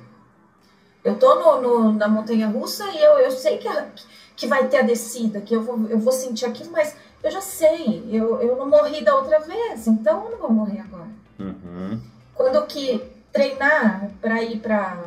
Eu 1.02 1.18
tô 1.18 1.34
no, 1.34 1.60
no, 1.60 1.92
na 1.92 2.08
montanha 2.08 2.48
russa 2.48 2.84
e 2.86 3.00
eu, 3.00 3.18
eu 3.18 3.30
sei 3.30 3.58
que, 3.58 3.68
a, 3.68 3.88
que 4.34 4.46
vai 4.46 4.68
ter 4.68 4.78
a 4.78 4.82
descida, 4.82 5.40
que 5.40 5.54
eu 5.54 5.62
vou, 5.62 5.86
eu 5.88 5.98
vou 5.98 6.12
sentir 6.12 6.46
aquilo, 6.46 6.72
mas 6.72 6.96
eu 7.22 7.30
já 7.30 7.40
sei. 7.40 8.08
Eu, 8.10 8.40
eu 8.40 8.56
não 8.56 8.68
morri 8.68 9.04
da 9.04 9.14
outra 9.14 9.38
vez, 9.40 9.86
então 9.86 10.24
eu 10.24 10.30
não 10.30 10.38
vou 10.38 10.50
morrer 10.50 10.80
agora. 10.80 11.08
Uhum. 11.38 12.00
Quando 12.34 12.66
que 12.66 13.02
treinar 13.32 14.10
para 14.20 14.42
ir 14.42 14.60
para 14.60 15.04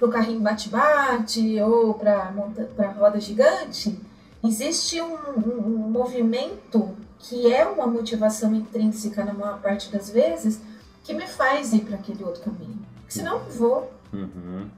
o 0.00 0.08
carrinho 0.08 0.40
bate-bate 0.40 1.60
ou 1.60 1.94
para 1.94 2.32
a 2.78 2.92
roda 2.92 3.20
gigante, 3.20 3.98
existe 4.44 5.00
um, 5.00 5.14
um, 5.14 5.58
um 5.58 5.90
movimento 5.90 6.96
que 7.22 7.52
é 7.52 7.64
uma 7.64 7.86
motivação 7.86 8.52
intrínseca 8.54 9.24
na 9.24 9.32
maior 9.32 9.60
parte 9.60 9.90
das 9.90 10.10
vezes, 10.10 10.60
que 11.04 11.14
me 11.14 11.26
faz 11.26 11.72
ir 11.72 11.80
para 11.80 11.96
aquele 11.96 12.22
outro 12.24 12.42
caminho. 12.42 12.78
Porque 12.96 13.12
senão 13.12 13.38
eu 13.38 13.50
vou. 13.50 13.92
Uhum. 14.12 14.68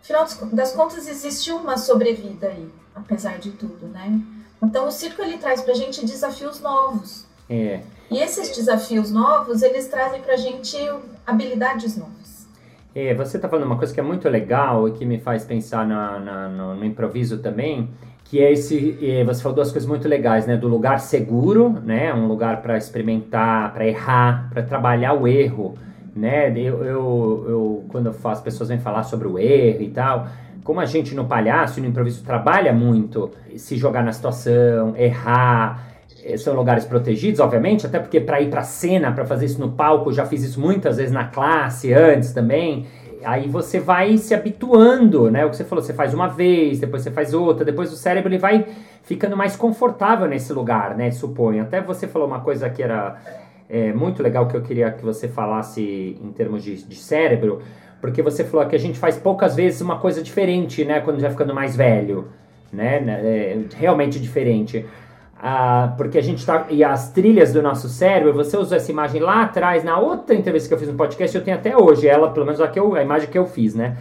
Afinal 0.00 0.26
das 0.52 0.72
contas, 0.72 1.06
existe 1.06 1.52
uma 1.52 1.76
sobrevida 1.76 2.46
aí, 2.46 2.68
apesar 2.94 3.38
de 3.38 3.50
tudo, 3.50 3.86
né? 3.88 4.20
Então 4.62 4.86
o 4.86 4.90
circo 4.90 5.22
ele 5.22 5.38
traz 5.38 5.62
pra 5.62 5.74
gente 5.74 6.04
desafios 6.04 6.60
novos. 6.60 7.26
É. 7.48 7.80
E 8.10 8.18
esses 8.18 8.54
desafios 8.56 9.10
novos, 9.10 9.62
eles 9.62 9.88
trazem 9.88 10.20
pra 10.22 10.36
gente 10.36 10.76
habilidades 11.26 11.96
novas. 11.96 12.46
É, 12.94 13.14
você 13.14 13.38
tá 13.38 13.48
falando 13.48 13.66
uma 13.66 13.78
coisa 13.78 13.94
que 13.94 14.00
é 14.00 14.02
muito 14.02 14.28
legal 14.28 14.88
e 14.88 14.92
que 14.92 15.04
me 15.04 15.20
faz 15.20 15.44
pensar 15.44 15.86
na, 15.86 16.18
na 16.18 16.48
no, 16.48 16.74
no 16.74 16.84
improviso 16.84 17.38
também, 17.38 17.88
que 18.30 18.40
é 18.40 18.52
esse, 18.52 18.96
você 19.26 19.42
falou 19.42 19.56
duas 19.56 19.72
coisas 19.72 19.88
muito 19.88 20.06
legais, 20.06 20.46
né, 20.46 20.56
do 20.56 20.68
lugar 20.68 21.00
seguro, 21.00 21.70
né, 21.84 22.14
um 22.14 22.28
lugar 22.28 22.62
para 22.62 22.78
experimentar, 22.78 23.74
para 23.74 23.84
errar, 23.84 24.48
para 24.50 24.62
trabalhar 24.62 25.14
o 25.14 25.26
erro, 25.26 25.74
né, 26.14 26.48
eu, 26.56 26.84
eu, 26.84 27.44
eu, 27.48 27.84
quando 27.88 28.06
eu 28.06 28.12
faço, 28.12 28.40
pessoas 28.40 28.68
vêm 28.68 28.78
falar 28.78 29.02
sobre 29.02 29.26
o 29.26 29.36
erro 29.36 29.82
e 29.82 29.90
tal, 29.90 30.28
como 30.62 30.78
a 30.78 30.86
gente 30.86 31.12
no 31.12 31.24
palhaço 31.24 31.80
no 31.80 31.88
improviso 31.88 32.22
trabalha 32.22 32.72
muito, 32.72 33.32
se 33.56 33.76
jogar 33.76 34.04
na 34.04 34.12
situação, 34.12 34.94
errar, 34.96 35.88
eh, 36.24 36.36
são 36.36 36.54
lugares 36.54 36.84
protegidos, 36.84 37.40
obviamente, 37.40 37.84
até 37.84 37.98
porque 37.98 38.20
para 38.20 38.40
ir 38.40 38.48
para 38.48 38.62
cena, 38.62 39.10
para 39.10 39.24
fazer 39.24 39.46
isso 39.46 39.60
no 39.60 39.72
palco, 39.72 40.12
já 40.12 40.24
fiz 40.24 40.44
isso 40.44 40.60
muitas 40.60 40.98
vezes 40.98 41.10
na 41.10 41.24
classe 41.24 41.92
antes 41.92 42.32
também, 42.32 42.86
aí 43.24 43.48
você 43.48 43.78
vai 43.78 44.16
se 44.18 44.34
habituando, 44.34 45.30
né? 45.30 45.44
O 45.44 45.50
que 45.50 45.56
você 45.56 45.64
falou, 45.64 45.84
você 45.84 45.94
faz 45.94 46.14
uma 46.14 46.28
vez, 46.28 46.80
depois 46.80 47.02
você 47.02 47.10
faz 47.10 47.34
outra, 47.34 47.64
depois 47.64 47.92
o 47.92 47.96
cérebro 47.96 48.28
ele 48.28 48.38
vai 48.38 48.66
ficando 49.02 49.36
mais 49.36 49.56
confortável 49.56 50.26
nesse 50.26 50.52
lugar, 50.52 50.96
né? 50.96 51.10
Suponho. 51.10 51.62
Até 51.62 51.80
você 51.80 52.06
falou 52.06 52.28
uma 52.28 52.40
coisa 52.40 52.68
que 52.70 52.82
era 52.82 53.16
é, 53.68 53.92
muito 53.92 54.22
legal 54.22 54.46
que 54.48 54.56
eu 54.56 54.62
queria 54.62 54.90
que 54.90 55.04
você 55.04 55.28
falasse 55.28 56.18
em 56.22 56.32
termos 56.32 56.62
de, 56.62 56.82
de 56.82 56.96
cérebro, 56.96 57.60
porque 58.00 58.22
você 58.22 58.44
falou 58.44 58.66
que 58.66 58.74
a 58.74 58.78
gente 58.78 58.98
faz 58.98 59.16
poucas 59.16 59.54
vezes 59.54 59.80
uma 59.80 59.98
coisa 59.98 60.22
diferente, 60.22 60.84
né? 60.84 61.00
Quando 61.00 61.20
vai 61.20 61.30
ficando 61.30 61.54
mais 61.54 61.76
velho, 61.76 62.28
né? 62.72 62.96
É, 63.06 63.58
realmente 63.76 64.18
diferente. 64.18 64.86
Ah, 65.42 65.94
porque 65.96 66.18
a 66.18 66.22
gente 66.22 66.44
tá. 66.44 66.66
E 66.68 66.84
as 66.84 67.12
trilhas 67.12 67.50
do 67.52 67.62
nosso 67.62 67.88
cérebro, 67.88 68.34
você 68.34 68.58
usou 68.58 68.76
essa 68.76 68.90
imagem 68.90 69.22
lá 69.22 69.42
atrás, 69.42 69.82
na 69.82 69.98
outra 69.98 70.36
entrevista 70.36 70.68
que 70.68 70.74
eu 70.74 70.78
fiz 70.78 70.88
no 70.88 70.94
podcast, 70.94 71.34
eu 71.34 71.42
tenho 71.42 71.56
até 71.56 71.74
hoje, 71.74 72.06
ela, 72.06 72.30
pelo 72.30 72.44
menos 72.44 72.60
a, 72.60 72.68
que 72.68 72.78
eu, 72.78 72.94
a 72.94 73.02
imagem 73.02 73.30
que 73.30 73.38
eu 73.38 73.46
fiz, 73.46 73.74
né? 73.74 73.96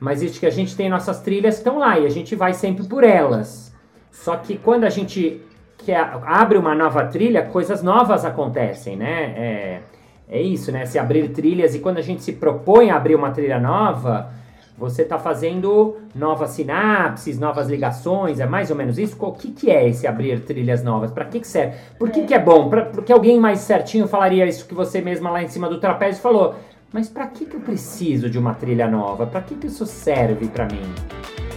Mas 0.00 0.22
isso 0.22 0.40
que 0.40 0.46
a 0.46 0.50
gente 0.50 0.74
tem 0.74 0.88
nossas 0.88 1.20
trilhas 1.20 1.58
estão 1.58 1.78
lá 1.78 1.98
e 1.98 2.06
a 2.06 2.08
gente 2.08 2.34
vai 2.34 2.54
sempre 2.54 2.86
por 2.86 3.04
elas. 3.04 3.74
Só 4.10 4.36
que 4.36 4.56
quando 4.56 4.84
a 4.84 4.88
gente 4.88 5.42
quer, 5.76 6.00
abre 6.24 6.56
uma 6.56 6.74
nova 6.74 7.04
trilha, 7.04 7.42
coisas 7.42 7.82
novas 7.82 8.24
acontecem, 8.24 8.96
né? 8.96 9.34
É, 9.36 9.80
é 10.26 10.40
isso, 10.40 10.72
né? 10.72 10.86
Se 10.86 10.98
abrir 10.98 11.28
trilhas 11.28 11.74
e 11.74 11.80
quando 11.80 11.98
a 11.98 12.02
gente 12.02 12.22
se 12.22 12.32
propõe 12.32 12.90
a 12.90 12.96
abrir 12.96 13.14
uma 13.14 13.30
trilha 13.30 13.60
nova, 13.60 14.30
você 14.78 15.02
está 15.02 15.18
fazendo 15.18 15.96
novas 16.14 16.50
sinapses, 16.50 17.38
novas 17.38 17.68
ligações, 17.68 18.38
é 18.38 18.46
mais 18.46 18.70
ou 18.70 18.76
menos 18.76 18.96
isso? 18.96 19.16
O 19.18 19.32
que, 19.32 19.50
que 19.50 19.70
é 19.70 19.88
esse 19.88 20.06
abrir 20.06 20.40
trilhas 20.44 20.84
novas? 20.84 21.10
Para 21.10 21.24
que, 21.24 21.40
que 21.40 21.48
serve? 21.48 21.76
Por 21.98 22.10
que, 22.10 22.20
é. 22.20 22.26
que 22.26 22.34
é 22.34 22.38
bom? 22.38 22.68
Pra, 22.68 22.84
porque 22.84 23.12
alguém 23.12 23.40
mais 23.40 23.60
certinho 23.60 24.06
falaria 24.06 24.46
isso 24.46 24.66
que 24.66 24.74
você 24.74 25.00
mesma 25.00 25.30
lá 25.30 25.42
em 25.42 25.48
cima 25.48 25.68
do 25.68 25.80
trapézio 25.80 26.22
falou. 26.22 26.54
Mas 26.92 27.08
para 27.08 27.26
que, 27.26 27.44
que 27.44 27.56
eu 27.56 27.60
preciso 27.60 28.30
de 28.30 28.38
uma 28.38 28.54
trilha 28.54 28.88
nova? 28.88 29.26
Para 29.26 29.42
que, 29.42 29.56
que 29.56 29.66
isso 29.66 29.84
serve 29.84 30.46
para 30.46 30.66
mim? 30.66 31.47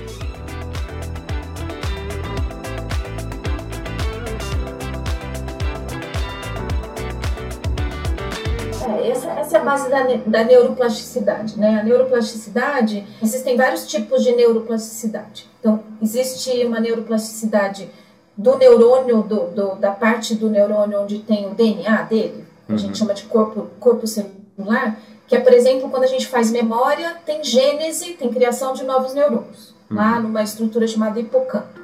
Base 9.71 9.89
da, 9.89 10.03
da 10.25 10.43
neuroplasticidade, 10.43 11.57
né? 11.57 11.79
A 11.79 11.83
neuroplasticidade, 11.83 13.07
existem 13.21 13.55
vários 13.55 13.87
tipos 13.87 14.23
de 14.23 14.33
neuroplasticidade. 14.33 15.49
Então, 15.59 15.79
existe 16.01 16.65
uma 16.65 16.79
neuroplasticidade 16.79 17.89
do 18.35 18.57
neurônio, 18.57 19.23
do, 19.23 19.47
do, 19.47 19.75
da 19.75 19.91
parte 19.91 20.35
do 20.35 20.49
neurônio 20.49 21.01
onde 21.01 21.19
tem 21.19 21.47
o 21.47 21.53
DNA 21.53 22.01
dele, 22.03 22.45
a 22.67 22.75
gente 22.77 22.89
uhum. 22.89 22.95
chama 22.95 23.13
de 23.13 23.23
corpo, 23.23 23.69
corpo 23.79 24.07
celular, 24.07 24.97
que 25.27 25.35
é, 25.35 25.39
por 25.39 25.53
exemplo, 25.53 25.89
quando 25.89 26.03
a 26.03 26.07
gente 26.07 26.27
faz 26.27 26.51
memória, 26.51 27.17
tem 27.25 27.43
gênese, 27.43 28.13
tem 28.13 28.29
criação 28.29 28.73
de 28.73 28.83
novos 28.83 29.13
neurônios, 29.13 29.73
uhum. 29.89 29.97
lá 29.97 30.19
numa 30.19 30.41
estrutura 30.41 30.87
chamada 30.87 31.19
hipocampo. 31.19 31.81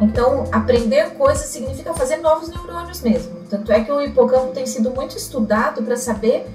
Então, 0.00 0.44
aprender 0.52 1.10
coisas 1.14 1.46
significa 1.46 1.92
fazer 1.92 2.18
novos 2.18 2.48
neurônios 2.48 3.00
mesmo. 3.02 3.40
Tanto 3.50 3.72
é 3.72 3.82
que 3.82 3.90
o 3.90 4.00
hipocampo 4.00 4.52
tem 4.52 4.64
sido 4.64 4.90
muito 4.90 5.16
estudado 5.16 5.82
para 5.82 5.96
saber 5.96 6.46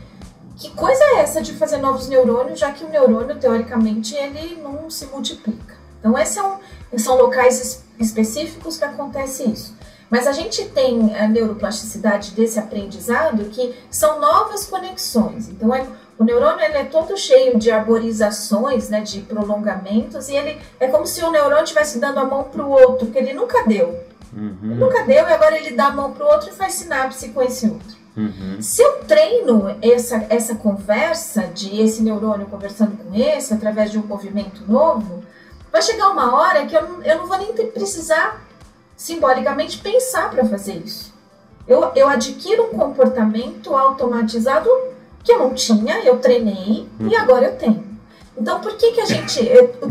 que 0.57 0.69
coisa 0.71 1.03
é 1.03 1.19
essa 1.19 1.41
de 1.41 1.53
fazer 1.53 1.77
novos 1.77 2.07
neurônios, 2.07 2.59
já 2.59 2.71
que 2.71 2.83
o 2.83 2.89
neurônio, 2.89 3.37
teoricamente, 3.37 4.15
ele 4.15 4.59
não 4.61 4.89
se 4.89 5.05
multiplica. 5.07 5.75
Então, 5.99 6.17
esses 6.17 6.35
são, 6.35 6.59
são 6.97 7.17
locais 7.17 7.83
específicos 7.99 8.77
que 8.77 8.85
acontece 8.85 9.49
isso. 9.49 9.75
Mas 10.09 10.27
a 10.27 10.31
gente 10.31 10.65
tem 10.69 11.15
a 11.15 11.27
neuroplasticidade 11.27 12.31
desse 12.31 12.59
aprendizado 12.59 13.45
que 13.45 13.75
são 13.89 14.19
novas 14.19 14.65
conexões. 14.65 15.49
Então, 15.49 15.73
é 15.73 15.85
o 16.17 16.23
neurônio 16.23 16.63
ele 16.63 16.77
é 16.77 16.83
todo 16.85 17.17
cheio 17.17 17.59
de 17.59 17.69
arborizações, 17.69 18.89
né, 18.89 19.01
de 19.01 19.19
prolongamentos, 19.21 20.29
e 20.29 20.35
ele 20.35 20.61
é 20.79 20.87
como 20.87 21.05
se 21.05 21.21
o 21.21 21.31
neurônio 21.31 21.63
estivesse 21.63 21.99
dando 21.99 22.19
a 22.19 22.23
mão 22.23 22.43
para 22.43 22.63
o 22.63 22.69
outro, 22.69 23.07
que 23.07 23.17
ele 23.17 23.33
nunca 23.33 23.63
deu. 23.67 23.99
Uhum. 24.33 24.57
Ele 24.63 24.75
nunca 24.75 25.03
deu, 25.03 25.27
e 25.27 25.33
agora 25.33 25.57
ele 25.57 25.71
dá 25.71 25.87
a 25.87 25.91
mão 25.91 26.13
para 26.13 26.25
o 26.25 26.29
outro 26.29 26.49
e 26.49 26.53
faz 26.53 26.73
sinapse 26.73 27.29
com 27.29 27.41
esse 27.41 27.67
outro. 27.67 27.94
Uhum. 28.15 28.61
Se 28.61 28.81
eu 28.81 29.03
treino 29.03 29.75
essa, 29.81 30.25
essa 30.29 30.55
conversa 30.55 31.43
de 31.47 31.81
esse 31.81 32.01
neurônio 32.01 32.47
conversando 32.47 32.97
com 32.97 33.13
esse, 33.13 33.53
através 33.53 33.91
de 33.91 33.97
um 33.97 34.05
movimento 34.05 34.63
novo, 34.67 35.23
vai 35.71 35.81
chegar 35.81 36.09
uma 36.09 36.33
hora 36.33 36.65
que 36.65 36.75
eu, 36.75 37.03
eu 37.03 37.17
não 37.17 37.27
vou 37.27 37.37
nem 37.37 37.53
precisar, 37.53 38.41
simbolicamente, 38.95 39.79
pensar 39.79 40.29
para 40.29 40.45
fazer 40.45 40.75
isso. 40.75 41.13
Eu, 41.67 41.91
eu 41.95 42.07
adquiro 42.07 42.63
um 42.63 42.77
comportamento 42.77 43.75
automatizado 43.75 44.69
que 45.23 45.31
eu 45.31 45.39
não 45.39 45.53
tinha, 45.53 46.03
eu 46.03 46.19
treinei 46.19 46.87
uhum. 46.99 47.09
e 47.09 47.15
agora 47.15 47.47
eu 47.47 47.57
tenho. 47.57 47.84
Então, 48.37 48.59
por 48.59 48.75
que 48.75 48.91
que 48.91 49.01
a 49.01 49.05
gente, 49.05 49.49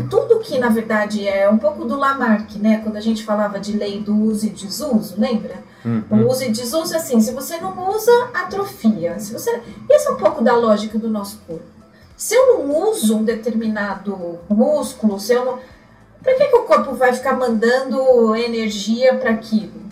tudo 0.09 0.39
que 0.39 0.59
na 0.59 0.69
verdade 0.69 1.27
é 1.27 1.49
um 1.49 1.57
pouco 1.57 1.83
do 1.83 1.97
Lamarck, 1.97 2.57
né, 2.59 2.79
quando 2.83 2.95
a 2.95 3.01
gente 3.01 3.23
falava 3.23 3.59
de 3.59 3.75
lei 3.75 3.99
do 3.99 4.15
uso 4.15 4.45
e 4.45 4.49
desuso, 4.51 5.15
lembra? 5.17 5.63
Uhum. 5.83 6.03
O 6.11 6.29
uso 6.29 6.43
e 6.43 6.51
desuso 6.51 6.93
é 6.93 6.97
assim, 6.97 7.19
se 7.19 7.31
você 7.31 7.57
não 7.57 7.89
usa, 7.89 8.11
atrofia. 8.33 9.19
Se 9.19 9.33
você, 9.33 9.61
isso 9.89 10.09
é 10.09 10.11
um 10.11 10.17
pouco 10.17 10.43
da 10.43 10.55
lógica 10.55 10.97
do 10.99 11.09
nosso 11.09 11.39
corpo. 11.47 11.63
Se 12.15 12.35
eu 12.35 12.59
não 12.59 12.89
uso 12.89 13.17
um 13.17 13.23
determinado 13.23 14.39
músculo, 14.47 15.19
se 15.19 15.33
eu 15.33 15.43
não, 15.43 15.59
para 16.21 16.35
que 16.35 16.45
que 16.45 16.55
o 16.55 16.63
corpo 16.63 16.93
vai 16.93 17.13
ficar 17.13 17.33
mandando 17.33 18.35
energia 18.35 19.15
para 19.15 19.31
aquilo? 19.31 19.85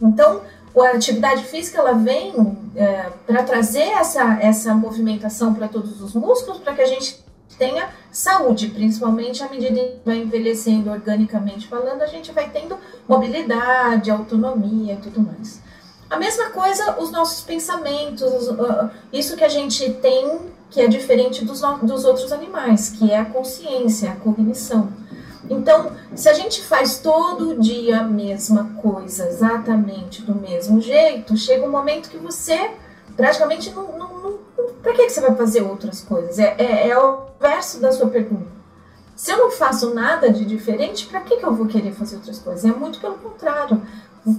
Então, 0.00 0.42
a 0.76 0.88
atividade 0.88 1.44
física 1.44 1.78
ela 1.78 1.92
vem 1.92 2.56
é, 2.74 3.10
para 3.26 3.42
trazer 3.42 3.82
essa, 3.82 4.38
essa 4.40 4.74
movimentação 4.74 5.54
para 5.54 5.68
todos 5.68 6.00
os 6.00 6.14
músculos, 6.14 6.60
para 6.60 6.74
que 6.74 6.82
a 6.82 6.86
gente 6.86 7.24
tenha 7.62 7.90
saúde, 8.10 8.70
principalmente 8.70 9.40
à 9.40 9.48
medida 9.48 9.78
que 9.78 10.00
vai 10.04 10.16
envelhecendo 10.16 10.90
organicamente 10.90 11.68
falando, 11.68 12.02
a 12.02 12.08
gente 12.08 12.32
vai 12.32 12.50
tendo 12.50 12.76
mobilidade, 13.06 14.10
autonomia 14.10 14.94
e 14.94 14.96
tudo 14.96 15.20
mais. 15.20 15.62
A 16.10 16.16
mesma 16.16 16.50
coisa 16.50 16.98
os 16.98 17.12
nossos 17.12 17.42
pensamentos, 17.42 18.48
isso 19.12 19.36
que 19.36 19.44
a 19.44 19.48
gente 19.48 19.92
tem 19.94 20.40
que 20.70 20.80
é 20.80 20.88
diferente 20.88 21.44
dos, 21.44 21.60
dos 21.82 22.04
outros 22.04 22.32
animais, 22.32 22.88
que 22.88 23.12
é 23.12 23.18
a 23.18 23.26
consciência, 23.26 24.10
a 24.10 24.16
cognição. 24.16 24.88
Então, 25.48 25.92
se 26.16 26.28
a 26.28 26.34
gente 26.34 26.62
faz 26.62 26.98
todo 26.98 27.60
dia 27.60 28.00
a 28.00 28.04
mesma 28.04 28.70
coisa, 28.82 29.28
exatamente 29.28 30.22
do 30.22 30.34
mesmo 30.34 30.80
jeito, 30.80 31.36
chega 31.36 31.64
um 31.64 31.70
momento 31.70 32.08
que 32.08 32.16
você 32.16 32.70
praticamente 33.16 33.70
não. 33.70 33.92
não, 33.98 34.20
não 34.20 34.38
para 34.82 34.92
que, 34.92 35.06
que 35.06 35.12
você 35.12 35.20
vai 35.20 35.34
fazer 35.34 35.62
outras 35.62 36.00
coisas? 36.00 36.38
É, 36.38 36.54
é, 36.58 36.88
é, 36.88 36.98
o 36.98 37.22
verso 37.40 37.80
da 37.80 37.92
sua 37.92 38.08
pergunta. 38.08 38.50
Se 39.14 39.30
eu 39.30 39.38
não 39.38 39.50
faço 39.50 39.94
nada 39.94 40.30
de 40.30 40.44
diferente, 40.44 41.06
para 41.06 41.20
que, 41.20 41.36
que 41.36 41.44
eu 41.44 41.54
vou 41.54 41.66
querer 41.66 41.92
fazer 41.92 42.16
outras 42.16 42.38
coisas? 42.38 42.64
É 42.64 42.74
muito 42.74 43.00
pelo 43.00 43.14
contrário. 43.14 43.82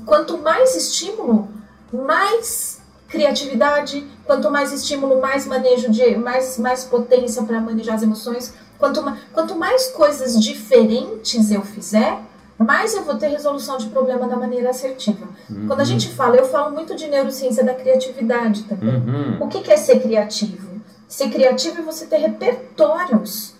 Quanto 0.06 0.38
mais 0.38 0.76
estímulo, 0.76 1.48
mais 1.92 2.82
criatividade, 3.08 4.06
quanto 4.26 4.50
mais 4.50 4.72
estímulo, 4.72 5.22
mais 5.22 5.46
manejo 5.46 5.92
de, 5.92 6.16
mais, 6.18 6.58
mais 6.58 6.84
potência 6.84 7.44
para 7.44 7.62
manejar 7.62 7.96
as 7.96 8.02
emoções, 8.02 8.54
Quanto, 8.84 9.02
quanto 9.32 9.56
mais 9.56 9.88
coisas 9.92 10.38
diferentes 10.38 11.50
eu 11.52 11.62
fizer, 11.62 12.20
mais 12.58 12.94
eu 12.94 13.04
vou 13.04 13.16
ter 13.16 13.28
resolução 13.28 13.78
de 13.78 13.88
problema 13.88 14.28
da 14.28 14.36
maneira 14.36 14.70
assertiva. 14.70 15.28
Uhum. 15.50 15.68
Quando 15.68 15.80
a 15.80 15.86
gente 15.86 16.10
fala, 16.10 16.36
eu 16.36 16.46
falo 16.46 16.74
muito 16.74 16.96
de 16.96 17.08
neurociência 17.08 17.64
da 17.64 17.74
criatividade 17.74 18.64
também. 18.64 18.96
Uhum. 18.96 19.38
O 19.42 19.48
que, 19.48 19.62
que 19.62 19.72
é 19.72 19.78
ser 19.78 20.00
criativo? 20.02 20.82
Ser 21.08 21.30
criativo 21.30 21.80
é 21.80 21.82
você 21.84 22.06
ter 22.06 22.18
repertórios 22.18 23.56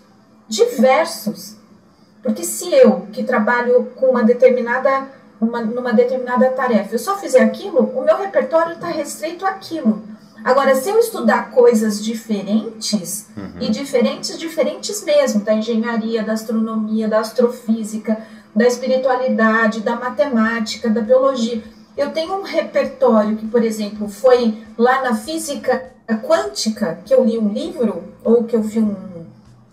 diversos. 0.48 1.56
Porque 2.22 2.44
se 2.44 2.72
eu, 2.72 3.06
que 3.12 3.22
trabalho 3.22 3.92
com 3.96 4.06
uma 4.06 4.22
determinada, 4.22 5.08
uma, 5.40 5.60
numa 5.60 5.92
determinada 5.92 6.48
tarefa, 6.50 6.94
eu 6.94 6.98
só 6.98 7.18
fizer 7.18 7.42
aquilo, 7.42 7.80
o 7.80 8.04
meu 8.04 8.16
repertório 8.16 8.74
está 8.74 8.88
restrito 8.88 9.44
àquilo. 9.44 10.02
Agora, 10.42 10.74
se 10.74 10.90
eu 10.90 10.98
estudar 10.98 11.50
coisas 11.52 12.04
diferentes, 12.04 13.28
uhum. 13.34 13.60
e 13.60 13.70
diferentes, 13.70 14.38
diferentes 14.38 15.02
mesmo, 15.02 15.40
da 15.40 15.54
engenharia, 15.54 16.22
da 16.22 16.32
astronomia, 16.32 17.08
da 17.08 17.20
astrofísica, 17.20 18.18
da 18.54 18.66
espiritualidade, 18.66 19.80
da 19.80 19.96
matemática, 19.96 20.88
da 20.88 21.00
biologia, 21.00 21.62
eu 21.96 22.10
tenho 22.10 22.34
um 22.34 22.42
repertório 22.42 23.36
que, 23.36 23.46
por 23.46 23.62
exemplo, 23.62 24.08
foi 24.08 24.62
lá 24.76 25.02
na 25.02 25.14
física 25.14 25.92
quântica, 26.22 27.00
que 27.04 27.14
eu 27.14 27.24
li 27.24 27.38
um 27.38 27.48
livro, 27.48 28.04
ou 28.22 28.44
que 28.44 28.54
eu 28.56 28.62
vi 28.62 28.80
um, 28.80 29.26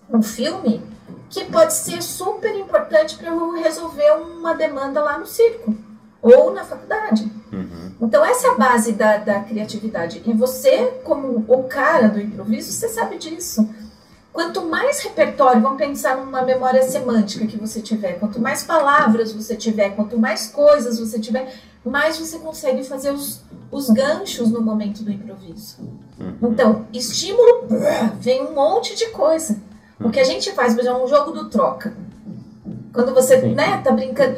um 0.09 0.21
filme, 0.21 0.81
que 1.29 1.45
pode 1.45 1.73
ser 1.73 2.01
super 2.01 2.55
importante 2.55 3.17
para 3.17 3.29
eu 3.29 3.53
resolver 3.53 4.11
uma 4.11 4.53
demanda 4.53 5.01
lá 5.01 5.17
no 5.17 5.25
circo 5.25 5.75
ou 6.21 6.53
na 6.53 6.63
faculdade. 6.63 7.31
Uhum. 7.51 7.91
Então, 8.01 8.23
essa 8.23 8.47
é 8.47 8.51
a 8.51 8.55
base 8.55 8.91
da, 8.93 9.17
da 9.17 9.39
criatividade. 9.39 10.21
E 10.25 10.33
você, 10.33 10.99
como 11.03 11.43
o 11.47 11.63
cara 11.63 12.07
do 12.07 12.19
improviso, 12.19 12.71
você 12.71 12.87
sabe 12.87 13.17
disso. 13.17 13.67
Quanto 14.33 14.65
mais 14.65 15.01
repertório, 15.01 15.61
vamos 15.61 15.77
pensar 15.77 16.15
numa 16.17 16.41
memória 16.41 16.81
semântica 16.83 17.45
que 17.45 17.57
você 17.57 17.81
tiver, 17.81 18.13
quanto 18.13 18.39
mais 18.39 18.63
palavras 18.63 19.33
você 19.33 19.55
tiver, 19.55 19.89
quanto 19.89 20.17
mais 20.17 20.47
coisas 20.47 20.99
você 20.99 21.19
tiver, 21.19 21.53
mais 21.83 22.17
você 22.17 22.39
consegue 22.39 22.83
fazer 22.83 23.11
os, 23.11 23.41
os 23.69 23.89
ganchos 23.89 24.49
no 24.49 24.61
momento 24.61 25.03
do 25.03 25.11
improviso. 25.11 25.77
Uhum. 26.17 26.51
Então, 26.51 26.85
estímulo, 26.93 27.67
vem 28.19 28.41
um 28.41 28.53
monte 28.53 28.95
de 28.95 29.07
coisa. 29.07 29.57
O 29.99 30.09
que 30.09 30.19
a 30.19 30.23
gente 30.23 30.51
faz, 30.53 30.73
por 30.73 30.81
exemplo, 30.81 31.03
um 31.03 31.07
jogo 31.07 31.31
do 31.31 31.49
troca. 31.49 31.93
Quando 32.93 33.13
você, 33.13 33.37
né, 33.37 33.81
tá 33.83 33.91
brincando. 33.91 34.37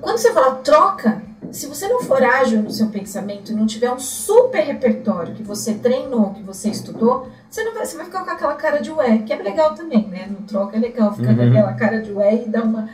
Quando 0.00 0.18
você 0.18 0.32
fala 0.32 0.56
troca, 0.56 1.22
se 1.50 1.66
você 1.66 1.86
não 1.88 2.02
for 2.02 2.22
ágil 2.22 2.62
no 2.62 2.70
seu 2.70 2.88
pensamento 2.88 3.52
e 3.52 3.54
não 3.54 3.66
tiver 3.66 3.90
um 3.90 3.98
super 3.98 4.60
repertório 4.60 5.34
que 5.34 5.42
você 5.42 5.74
treinou, 5.74 6.34
que 6.34 6.42
você 6.42 6.68
estudou, 6.68 7.28
você 7.54 7.62
não 7.62 7.72
vai, 7.72 7.86
você 7.86 7.96
vai 7.96 8.06
ficar 8.06 8.24
com 8.24 8.30
aquela 8.30 8.54
cara 8.54 8.82
de 8.82 8.90
ué, 8.90 9.18
que 9.18 9.32
é 9.32 9.36
legal 9.36 9.74
também, 9.74 10.08
né? 10.08 10.26
No 10.28 10.44
troca 10.44 10.76
é 10.76 10.80
legal 10.80 11.14
ficar 11.14 11.30
uhum. 11.30 11.36
com 11.36 11.42
aquela 11.42 11.72
cara 11.74 12.02
de 12.02 12.12
ué 12.12 12.42
e 12.42 12.48
dar 12.48 12.64
uma. 12.64 12.90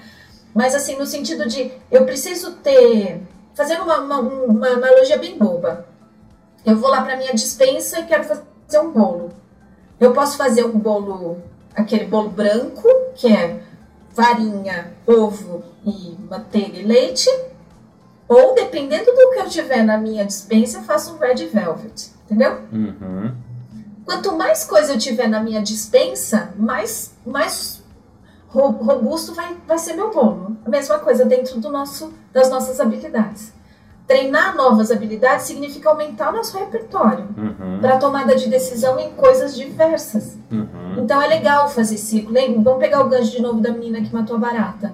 Mas 0.55 0.75
assim, 0.75 0.99
no 0.99 1.07
sentido 1.07 1.49
de 1.49 1.73
eu 1.91 2.05
preciso 2.05 2.53
ter. 2.57 3.23
Fazendo 3.55 3.85
uma, 3.85 4.01
uma, 4.01 4.19
uma 4.21 4.69
analogia 4.69 5.19
bem 5.19 5.39
boba. 5.39 5.87
Eu 6.65 6.77
vou 6.77 6.91
lá 6.91 7.01
para 7.01 7.17
minha 7.17 7.33
dispensa 7.33 8.01
e 8.01 8.05
quero 8.05 8.25
fazer 8.25 8.79
um 8.81 8.91
bolo. 8.91 9.31
Eu 9.99 10.13
posso 10.13 10.37
fazer 10.37 10.65
um 10.65 10.79
bolo, 10.79 11.39
aquele 11.75 12.05
bolo 12.05 12.29
branco, 12.29 12.87
que 13.15 13.33
é 13.33 13.61
farinha, 14.11 14.93
ovo 15.07 15.65
e 15.87 16.17
manteiga 16.29 16.79
e 16.79 16.83
leite. 16.83 17.31
Ou, 18.29 18.55
dependendo 18.55 19.07
do 19.07 19.31
que 19.31 19.41
eu 19.41 19.49
tiver 19.49 19.83
na 19.83 19.97
minha 19.97 20.25
dispensa, 20.25 20.79
eu 20.79 20.83
faço 20.83 21.15
um 21.15 21.19
red 21.19 21.47
velvet. 21.47 22.11
Entendeu? 22.27 22.61
Uhum. 22.71 23.35
Quanto 24.05 24.37
mais 24.37 24.65
coisa 24.65 24.93
eu 24.93 24.99
tiver 24.99 25.29
na 25.29 25.41
minha 25.41 25.63
dispensa, 25.63 26.53
mais, 26.57 27.15
mais 27.25 27.83
robusto 28.49 29.35
vai, 29.35 29.57
vai 29.67 29.79
ser 29.79 29.95
meu 29.95 30.11
bolo. 30.11 30.57
A 30.65 30.69
mesma 30.69 30.99
coisa 30.99 31.25
dentro 31.25 31.61
do 31.61 31.71
nosso, 31.71 32.13
das 32.33 32.51
nossas 32.51 32.81
habilidades. 32.81 33.53
Treinar 34.07 34.57
novas 34.57 34.91
habilidades 34.91 35.47
significa 35.47 35.89
aumentar 35.89 36.31
o 36.31 36.37
nosso 36.37 36.59
repertório 36.59 37.29
uhum. 37.37 37.79
para 37.81 37.97
tomada 37.97 38.35
de 38.35 38.49
decisão 38.49 38.99
em 38.99 39.13
coisas 39.13 39.55
diversas. 39.55 40.37
Uhum. 40.51 40.97
Então 40.99 41.23
é 41.23 41.29
legal 41.29 41.69
fazer 41.69 41.97
ciclo. 41.97 42.35
Vamos 42.61 42.81
pegar 42.81 43.03
o 43.03 43.09
gancho 43.09 43.31
de 43.31 43.41
novo 43.41 43.61
da 43.61 43.71
menina 43.71 44.01
que 44.01 44.13
matou 44.13 44.35
a 44.37 44.41
barata. 44.41 44.93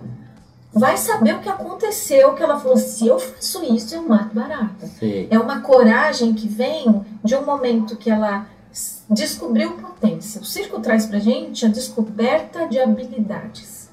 Vai 0.70 0.98
saber 0.98 1.34
o 1.34 1.38
que 1.38 1.48
aconteceu, 1.48 2.34
que 2.34 2.42
ela 2.42 2.60
falou: 2.60 2.76
se 2.76 3.06
eu 3.06 3.18
faço 3.18 3.64
isso, 3.64 3.94
eu 3.94 4.02
mato 4.02 4.34
barata. 4.34 4.86
Sim. 4.86 5.26
É 5.30 5.38
uma 5.38 5.62
coragem 5.62 6.34
que 6.34 6.46
vem 6.46 7.02
de 7.24 7.34
um 7.34 7.42
momento 7.42 7.96
que 7.96 8.10
ela 8.10 8.44
descobriu 9.08 9.72
potência. 9.72 10.40
O 10.40 10.44
circo 10.44 10.80
traz 10.80 11.06
pra 11.06 11.18
gente 11.18 11.64
a 11.64 11.68
descoberta 11.68 12.66
de 12.66 12.78
habilidades. 12.78 13.86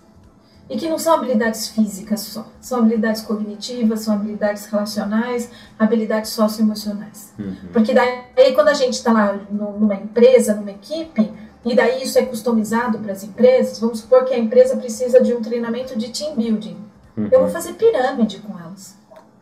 E 0.70 0.78
que 0.78 0.90
não 0.90 0.98
são 0.98 1.14
habilidades 1.14 1.68
físicas 1.68 2.22
só, 2.22 2.48
são 2.62 2.80
habilidades 2.80 3.22
cognitivas, 3.22 4.00
são 4.00 4.16
habilidades 4.16 4.66
relacionais, 4.66 5.50
habilidades 5.78 6.32
socioemocionais. 6.32 7.34
Uhum. 7.38 7.56
Porque 7.72 7.94
daí 7.94 8.54
quando 8.56 8.70
a 8.70 8.74
gente 8.74 8.94
está 8.94 9.12
lá 9.12 9.40
numa 9.52 9.96
empresa, 9.96 10.56
numa 10.56 10.72
equipe, 10.72 11.32
e 11.66 11.76
daí 11.76 12.04
isso 12.04 12.18
é 12.18 12.26
customizado 12.26 12.98
para 13.00 13.12
as 13.12 13.24
empresas, 13.24 13.80
vamos 13.80 14.00
supor 14.00 14.26
que 14.26 14.34
a 14.34 14.40
empresa 14.40 14.76
precisa 14.78 15.22
de 15.22 15.34
um 15.34 15.42
treinamento 15.42 15.98
de 15.98 16.10
team 16.10 16.36
building. 16.36 16.78
Uhum. 17.16 17.30
Eu 17.32 17.42
vou 17.42 17.50
fazer 17.50 17.74
pirâmide 17.74 18.40
com 18.40 18.58
elas. 18.58 18.98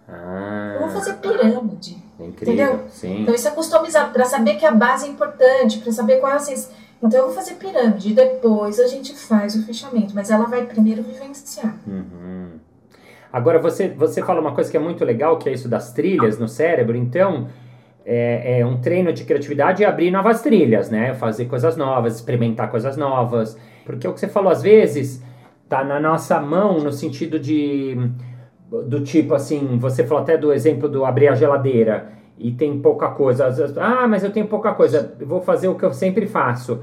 Ah, 0.10 0.73
eu 0.75 0.82
vou 0.82 0.89
fazer 0.89 1.13
pirâmide. 1.13 2.04
É 2.21 2.27
incrível. 2.27 2.53
Entendeu? 2.53 2.79
Sim. 2.89 3.21
Então 3.21 3.34
isso 3.34 3.47
é 3.47 3.51
customizado 3.51 4.13
para 4.13 4.25
saber 4.25 4.55
que 4.55 4.65
a 4.65 4.71
base 4.71 5.07
é 5.07 5.10
importante, 5.10 5.79
para 5.79 5.91
saber 5.91 6.19
quais 6.19 6.49
as 6.49 6.71
então 7.03 7.19
eu 7.19 7.25
vou 7.25 7.36
fazer 7.36 7.55
pirâmide, 7.55 8.13
depois 8.13 8.79
a 8.79 8.86
gente 8.86 9.15
faz 9.15 9.55
o 9.55 9.65
fechamento, 9.65 10.13
mas 10.13 10.29
ela 10.29 10.45
vai 10.45 10.65
primeiro 10.65 11.01
vivenciar. 11.01 11.75
Uhum. 11.88 12.49
Agora 13.34 13.57
você, 13.57 13.88
você 13.89 14.21
fala 14.21 14.39
uma 14.39 14.53
coisa 14.53 14.69
que 14.69 14.77
é 14.77 14.79
muito 14.79 15.03
legal, 15.03 15.39
que 15.39 15.49
é 15.49 15.53
isso 15.53 15.67
das 15.67 15.93
trilhas 15.93 16.38
no 16.38 16.47
cérebro, 16.47 16.95
então 16.95 17.47
é, 18.05 18.60
é 18.60 18.65
um 18.65 18.79
treino 18.79 19.12
de 19.12 19.23
criatividade 19.23 19.81
e 19.81 19.86
abrir 19.86 20.12
novas 20.12 20.41
trilhas, 20.41 20.91
né? 20.91 21.15
Fazer 21.15 21.45
coisas 21.45 21.75
novas, 21.75 22.15
experimentar 22.15 22.69
coisas 22.69 22.95
novas. 22.95 23.57
Porque 23.84 24.07
o 24.07 24.13
que 24.13 24.19
você 24.19 24.27
falou, 24.27 24.51
às 24.51 24.62
vezes, 24.62 25.23
tá 25.67 25.84
na 25.84 25.99
nossa 25.99 26.39
mão 26.39 26.79
no 26.79 26.91
sentido 26.91 27.39
de 27.39 27.97
do 28.71 29.01
tipo 29.01 29.34
assim, 29.34 29.77
você 29.77 30.05
falou 30.05 30.23
até 30.23 30.38
do 30.38 30.53
exemplo 30.53 30.88
do 30.88 31.03
abrir 31.03 31.27
a 31.27 31.36
geladeira 31.36 32.13
e 32.38 32.51
tem 32.51 32.79
pouca 32.79 33.10
coisa. 33.10 33.53
ah, 33.77 34.07
mas 34.07 34.23
eu 34.23 34.31
tenho 34.31 34.47
pouca 34.47 34.73
coisa, 34.73 35.13
vou 35.19 35.41
fazer 35.41 35.67
o 35.67 35.75
que 35.75 35.84
eu 35.84 35.93
sempre 35.93 36.25
faço. 36.25 36.79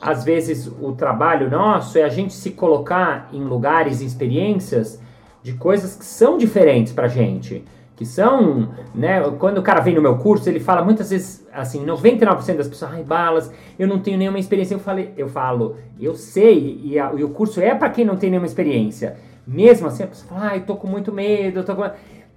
Às 0.00 0.24
vezes 0.24 0.66
o 0.80 0.92
trabalho 0.92 1.50
nosso 1.50 1.98
é 1.98 2.02
a 2.02 2.08
gente 2.08 2.32
se 2.32 2.50
colocar 2.50 3.28
em 3.32 3.42
lugares, 3.42 4.00
em 4.00 4.06
experiências 4.06 5.00
de 5.42 5.52
coisas 5.54 5.94
que 5.94 6.04
são 6.04 6.38
diferentes 6.38 6.92
pra 6.92 7.06
gente. 7.06 7.64
Que 7.94 8.04
são, 8.04 8.68
né? 8.94 9.22
Quando 9.38 9.56
o 9.58 9.62
cara 9.62 9.80
vem 9.80 9.94
no 9.94 10.02
meu 10.02 10.18
curso, 10.18 10.50
ele 10.50 10.60
fala 10.60 10.84
muitas 10.84 11.08
vezes, 11.08 11.46
assim, 11.50 11.84
99% 11.86 12.56
das 12.56 12.68
pessoas, 12.68 12.92
ai, 12.92 13.02
balas, 13.02 13.50
eu 13.78 13.88
não 13.88 13.98
tenho 13.98 14.18
nenhuma 14.18 14.38
experiência. 14.38 14.74
Eu, 14.74 14.80
falei, 14.80 15.14
eu 15.16 15.28
falo, 15.28 15.76
eu 15.98 16.14
sei, 16.14 16.78
e, 16.84 16.98
a, 16.98 17.10
e 17.14 17.24
o 17.24 17.30
curso 17.30 17.58
é 17.58 17.74
para 17.74 17.88
quem 17.88 18.04
não 18.04 18.16
tem 18.16 18.28
nenhuma 18.28 18.46
experiência. 18.46 19.16
Mesmo 19.46 19.86
assim, 19.86 20.02
a 20.02 20.06
pessoa 20.08 20.28
fala, 20.28 20.50
ai, 20.50 20.60
tô 20.60 20.74
com 20.74 20.88
muito 20.88 21.12
medo, 21.12 21.62
tô 21.62 21.76
com. 21.76 21.88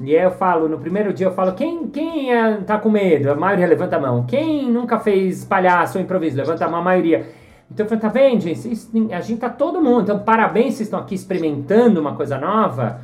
E 0.02 0.16
aí 0.16 0.24
eu 0.24 0.32
falo, 0.32 0.70
no 0.70 0.78
primeiro 0.78 1.12
dia 1.12 1.28
eu 1.28 1.34
falo, 1.34 1.54
quem, 1.54 1.88
quem 1.88 2.32
é, 2.32 2.58
tá 2.62 2.78
com 2.78 2.90
medo? 2.90 3.32
A 3.32 3.36
maioria 3.36 3.68
levanta 3.68 3.98
a 3.98 4.00
mão. 4.00 4.26
Quem 4.26 4.72
nunca 4.72 5.00
fez 5.00 5.44
palhaço 5.44 5.98
ou 5.98 6.04
improviso? 6.04 6.38
Levanta 6.38 6.66
a 6.66 6.70
mão, 6.70 6.80
a 6.80 6.84
maioria. 6.84 7.28
Então 7.72 7.86
eu 7.86 7.90
falo, 7.90 8.02
tá 8.02 8.10
vendo, 8.10 8.42
gente? 8.42 9.14
A 9.14 9.22
gente 9.22 9.40
tá 9.40 9.50
todo 9.50 9.82
mundo. 9.82 10.04
Então, 10.04 10.20
parabéns, 10.20 10.76
vocês 10.76 10.82
estão 10.88 11.00
aqui 11.00 11.16
experimentando 11.16 12.00
uma 12.00 12.16
coisa 12.16 12.38
nova, 12.38 13.02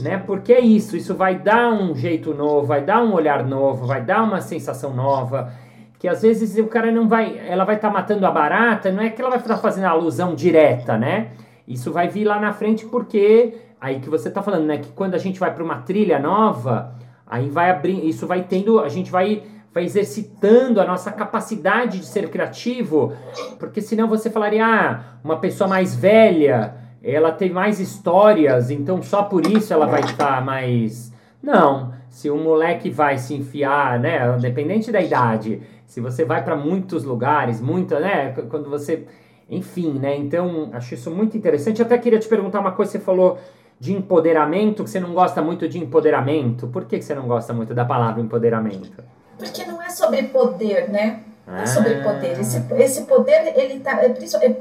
né? 0.00 0.18
Porque 0.18 0.52
é 0.52 0.60
isso, 0.60 0.96
isso 0.96 1.14
vai 1.14 1.36
dar 1.36 1.72
um 1.72 1.94
jeito 1.94 2.34
novo, 2.34 2.66
vai 2.66 2.82
dar 2.82 3.02
um 3.02 3.12
olhar 3.12 3.44
novo, 3.44 3.86
vai 3.86 4.02
dar 4.02 4.22
uma 4.22 4.40
sensação 4.40 4.94
nova. 4.94 5.50
Que 5.98 6.06
às 6.06 6.22
vezes 6.22 6.56
o 6.58 6.66
cara 6.66 6.92
não 6.92 7.08
vai. 7.08 7.40
Ela 7.48 7.64
vai 7.64 7.76
estar 7.76 7.88
tá 7.88 7.94
matando 7.94 8.26
a 8.26 8.30
barata, 8.30 8.92
não 8.92 9.02
é 9.02 9.10
que 9.10 9.20
ela 9.20 9.30
vai 9.30 9.38
estar 9.38 9.54
tá 9.54 9.60
fazendo 9.60 9.86
alusão 9.86 10.34
direta, 10.34 10.96
né? 10.98 11.28
Isso 11.66 11.92
vai 11.92 12.08
vir 12.08 12.24
lá 12.24 12.40
na 12.40 12.52
frente 12.52 12.86
porque 12.86 13.54
aí 13.80 14.00
que 14.00 14.08
você 14.08 14.28
está 14.28 14.42
falando, 14.42 14.66
né? 14.66 14.78
Que 14.78 14.90
quando 14.92 15.14
a 15.14 15.18
gente 15.18 15.38
vai 15.38 15.52
para 15.54 15.64
uma 15.64 15.78
trilha 15.78 16.18
nova, 16.18 16.94
aí 17.26 17.48
vai 17.48 17.70
abrir, 17.70 18.06
isso 18.06 18.26
vai 18.26 18.42
tendo, 18.42 18.80
a 18.80 18.88
gente 18.88 19.10
vai 19.10 19.42
vai 19.76 19.84
exercitando 19.84 20.80
a 20.80 20.86
nossa 20.86 21.12
capacidade 21.12 21.98
de 21.98 22.06
ser 22.06 22.30
criativo, 22.30 23.12
porque 23.58 23.82
senão 23.82 24.08
você 24.08 24.30
falaria, 24.30 24.64
ah, 24.64 25.18
uma 25.22 25.36
pessoa 25.36 25.68
mais 25.68 25.94
velha, 25.94 26.74
ela 27.02 27.30
tem 27.30 27.50
mais 27.50 27.78
histórias, 27.78 28.70
então 28.70 29.02
só 29.02 29.24
por 29.24 29.46
isso 29.46 29.74
ela 29.74 29.84
vai 29.84 30.00
estar 30.00 30.36
tá 30.36 30.40
mais. 30.40 31.12
Não, 31.42 31.92
se 32.08 32.30
o 32.30 32.38
moleque 32.38 32.88
vai 32.88 33.18
se 33.18 33.34
enfiar, 33.34 34.00
né, 34.00 34.34
independente 34.38 34.90
da 34.90 34.98
idade, 34.98 35.60
se 35.84 36.00
você 36.00 36.24
vai 36.24 36.42
para 36.42 36.56
muitos 36.56 37.04
lugares, 37.04 37.60
muita, 37.60 38.00
né, 38.00 38.30
quando 38.48 38.70
você, 38.70 39.06
enfim, 39.48 39.92
né, 39.92 40.16
então 40.16 40.70
acho 40.72 40.94
isso 40.94 41.10
muito 41.10 41.36
interessante. 41.36 41.80
Até 41.80 41.96
queria 41.98 42.18
te 42.18 42.28
perguntar 42.28 42.60
uma 42.60 42.72
coisa, 42.72 42.92
você 42.92 42.98
falou 42.98 43.38
de 43.78 43.92
empoderamento, 43.92 44.82
que 44.82 44.90
você 44.90 45.00
não 45.00 45.12
gosta 45.12 45.42
muito 45.42 45.68
de 45.68 45.78
empoderamento. 45.78 46.66
Por 46.68 46.84
que, 46.84 46.98
que 46.98 47.04
você 47.04 47.14
não 47.14 47.26
gosta 47.26 47.52
muito 47.52 47.74
da 47.74 47.84
palavra 47.84 48.22
empoderamento? 48.22 49.04
Porque 49.38 49.64
não 49.64 49.82
é 49.82 49.90
sobre 49.90 50.22
poder, 50.24 50.88
né? 50.88 51.20
Não 51.46 51.56
é 51.56 51.66
sobre 51.66 51.94
ah. 51.94 52.02
poder. 52.02 52.40
Esse, 52.40 52.64
esse 52.74 53.02
poder, 53.02 53.52
ele 53.56 53.80
tá. 53.80 54.02
É, 54.02 54.14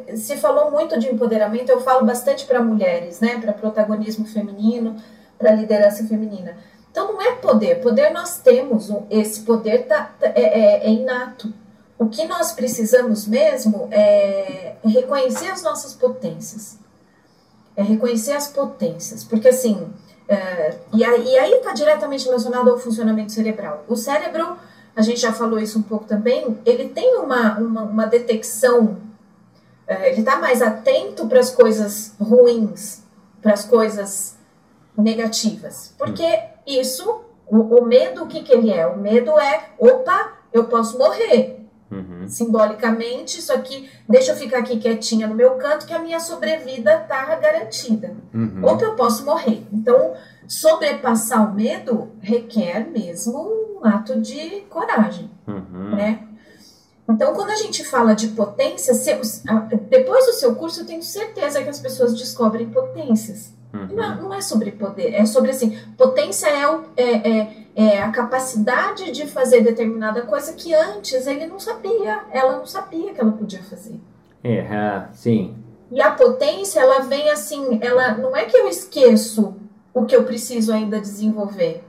é, 0.08 0.16
se 0.16 0.38
falou 0.38 0.70
muito 0.70 1.00
de 1.00 1.08
empoderamento, 1.08 1.70
eu 1.70 1.80
falo 1.82 2.06
bastante 2.06 2.46
para 2.46 2.62
mulheres, 2.62 3.22
né? 3.22 3.40
Para 3.40 3.54
protagonismo 3.54 4.28
feminino, 4.28 4.96
para 5.38 5.52
liderança 5.52 6.06
feminina. 6.06 6.58
Então 6.92 7.14
não 7.14 7.22
é 7.22 7.32
poder. 7.36 7.82
Poder 7.82 8.12
nós 8.12 8.40
temos, 8.40 8.92
esse 9.10 9.42
poder 9.42 9.88
tá, 9.88 10.14
tá, 10.20 10.28
é, 10.28 10.42
é, 10.42 10.86
é 10.86 10.90
inato. 10.90 11.52
O 11.98 12.08
que 12.08 12.26
nós 12.26 12.52
precisamos 12.52 13.28
mesmo 13.28 13.88
é 13.92 14.76
reconhecer 14.84 15.48
as 15.48 15.64
nossas 15.64 15.94
potências 15.94 16.78
é 17.76 17.84
reconhecer 17.84 18.32
as 18.32 18.48
potências, 18.48 19.24
porque 19.24 19.50
assim, 19.50 19.88
é, 20.28 20.76
e 20.94 21.04
aí 21.04 21.54
está 21.54 21.74
diretamente 21.74 22.26
relacionado 22.26 22.70
ao 22.70 22.78
funcionamento 22.78 23.32
cerebral. 23.32 23.84
O 23.88 23.96
cérebro, 23.96 24.58
a 24.96 25.02
gente 25.02 25.20
já 25.20 25.34
falou 25.34 25.60
isso 25.60 25.78
um 25.78 25.84
pouco 25.84 26.06
também, 26.06 26.58
ele 26.66 26.90
tem 26.90 27.18
uma, 27.18 27.60
uma, 27.60 27.84
uma 27.84 28.06
detecção, 28.06 28.98
é, 29.86 30.10
ele 30.10 30.22
está 30.22 30.38
mais 30.38 30.62
atento 30.62 31.28
para 31.28 31.40
as 31.40 31.52
coisas 31.52 32.14
ruins, 32.20 33.04
para 33.42 33.54
as 33.54 33.66
coisas 33.66 34.38
negativas, 34.98 35.94
porque 35.98 36.26
isso, 36.66 37.22
o, 37.46 37.58
o 37.58 37.86
medo, 37.86 38.24
o 38.24 38.28
que, 38.28 38.42
que 38.42 38.54
ele 38.54 38.72
é? 38.72 38.88
O 38.88 38.98
medo 38.98 39.38
é, 39.38 39.72
opa, 39.78 40.34
eu 40.54 40.64
posso 40.66 40.98
morrer, 40.98 41.55
Uhum. 41.92 42.28
Simbolicamente, 42.28 43.40
isso 43.40 43.54
aqui, 43.54 43.90
deixa 44.10 44.32
eu 44.32 44.36
ficar 44.36 44.60
aqui 44.60 44.78
quietinha 44.78 45.28
no 45.28 45.36
meu 45.36 45.52
canto, 45.56 45.86
que 45.86 45.94
a 45.94 46.00
minha 46.00 46.20
sobrevida 46.20 47.02
está 47.02 47.36
garantida. 47.36 48.16
Uhum. 48.34 48.62
Ou 48.64 48.78
que 48.78 48.86
eu 48.86 48.96
posso 48.96 49.24
morrer. 49.24 49.66
Então, 49.72 50.14
sobrepassar 50.48 51.50
o 51.50 51.54
medo 51.54 52.12
requer 52.22 52.90
mesmo 52.90 53.80
um 53.82 53.86
ato 53.86 54.20
de 54.20 54.62
coragem, 54.70 55.30
uhum. 55.48 55.96
né? 55.96 56.28
Então, 57.08 57.34
quando 57.36 57.52
a 57.52 57.56
gente 57.56 57.84
fala 57.84 58.16
de 58.16 58.30
potência, 58.30 58.94
depois 59.90 60.26
do 60.26 60.34
seu 60.34 60.56
curso, 60.56 60.82
eu 60.82 60.88
tenho 60.88 61.04
certeza 61.04 61.62
que 61.62 61.70
as 61.70 61.80
pessoas 61.80 62.18
descobrem 62.18 62.70
potências. 62.70 63.54
Uhum. 63.76 63.88
Não, 63.94 64.16
não, 64.16 64.34
é 64.34 64.40
sobre 64.40 64.72
poder, 64.72 65.14
é 65.14 65.26
sobre 65.26 65.52
assim, 65.52 65.78
potência 65.98 66.48
é, 66.48 66.70
o, 66.70 66.86
é, 66.96 67.04
é, 67.04 67.68
é, 67.76 68.02
a 68.02 68.10
capacidade 68.10 69.12
de 69.12 69.28
fazer 69.28 69.62
determinada 69.62 70.22
coisa 70.22 70.54
que 70.54 70.74
antes 70.74 71.28
ele 71.28 71.46
não 71.46 71.60
sabia, 71.60 72.22
ela 72.32 72.58
não 72.58 72.66
sabia 72.66 73.14
que 73.14 73.20
ela 73.20 73.34
podia 73.34 73.62
fazer. 73.64 74.00
É, 74.42 75.08
sim. 75.12 75.56
E 75.92 76.02
a 76.02 76.12
potência, 76.12 76.80
ela 76.80 77.02
vem 77.02 77.30
assim, 77.30 77.80
ela 77.82 78.18
não 78.18 78.36
é 78.36 78.46
que 78.46 78.56
eu 78.56 78.70
esqueço 78.70 79.56
o 79.94 80.06
que 80.06 80.16
eu 80.16 80.24
preciso 80.24 80.72
ainda 80.72 81.00
desenvolver. 81.00 81.84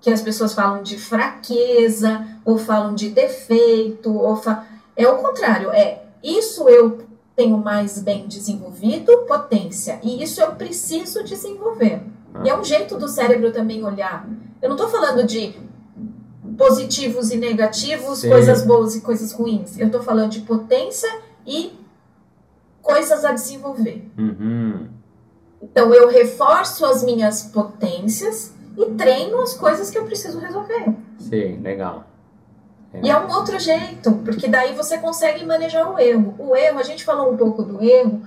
Que 0.00 0.10
as 0.10 0.20
pessoas 0.20 0.52
falam 0.52 0.82
de 0.82 0.98
fraqueza, 0.98 2.26
ou 2.44 2.58
falam 2.58 2.92
de 2.94 3.08
defeito, 3.08 4.12
ou 4.12 4.34
fa... 4.34 4.66
é 4.96 5.06
o 5.06 5.18
contrário, 5.18 5.70
é 5.70 6.02
isso 6.22 6.68
eu 6.68 7.11
tenho 7.34 7.56
mais 7.58 7.98
bem 8.00 8.26
desenvolvido, 8.26 9.24
potência, 9.26 9.98
e 10.02 10.22
isso 10.22 10.40
eu 10.40 10.52
preciso 10.52 11.24
desenvolver. 11.24 12.02
E 12.44 12.48
é 12.48 12.58
um 12.58 12.64
jeito 12.64 12.96
do 12.96 13.08
cérebro 13.08 13.52
também 13.52 13.84
olhar. 13.84 14.28
Eu 14.60 14.68
não 14.68 14.76
estou 14.76 14.88
falando 14.88 15.24
de 15.24 15.54
positivos 16.56 17.30
e 17.30 17.36
negativos, 17.36 18.20
Sim. 18.20 18.30
coisas 18.30 18.64
boas 18.64 18.94
e 18.94 19.00
coisas 19.00 19.32
ruins. 19.32 19.78
Eu 19.78 19.86
estou 19.86 20.02
falando 20.02 20.30
de 20.30 20.40
potência 20.40 21.08
e 21.46 21.72
coisas 22.80 23.24
a 23.24 23.32
desenvolver. 23.32 24.08
Uhum. 24.16 24.88
Então 25.62 25.92
eu 25.94 26.08
reforço 26.08 26.84
as 26.84 27.02
minhas 27.04 27.42
potências 27.42 28.54
e 28.76 28.86
treino 28.92 29.40
as 29.40 29.54
coisas 29.54 29.90
que 29.90 29.98
eu 29.98 30.04
preciso 30.04 30.38
resolver. 30.38 30.94
Sim, 31.18 31.60
legal. 31.60 32.06
E 33.00 33.08
é 33.08 33.18
um 33.18 33.30
outro 33.30 33.58
jeito, 33.58 34.12
porque 34.24 34.48
daí 34.48 34.74
você 34.74 34.98
consegue 34.98 35.44
manejar 35.46 35.90
o 35.90 35.98
erro. 35.98 36.34
O 36.38 36.54
erro, 36.54 36.78
a 36.78 36.82
gente 36.82 37.04
falou 37.04 37.32
um 37.32 37.36
pouco 37.36 37.62
do 37.62 37.82
erro, 37.82 38.22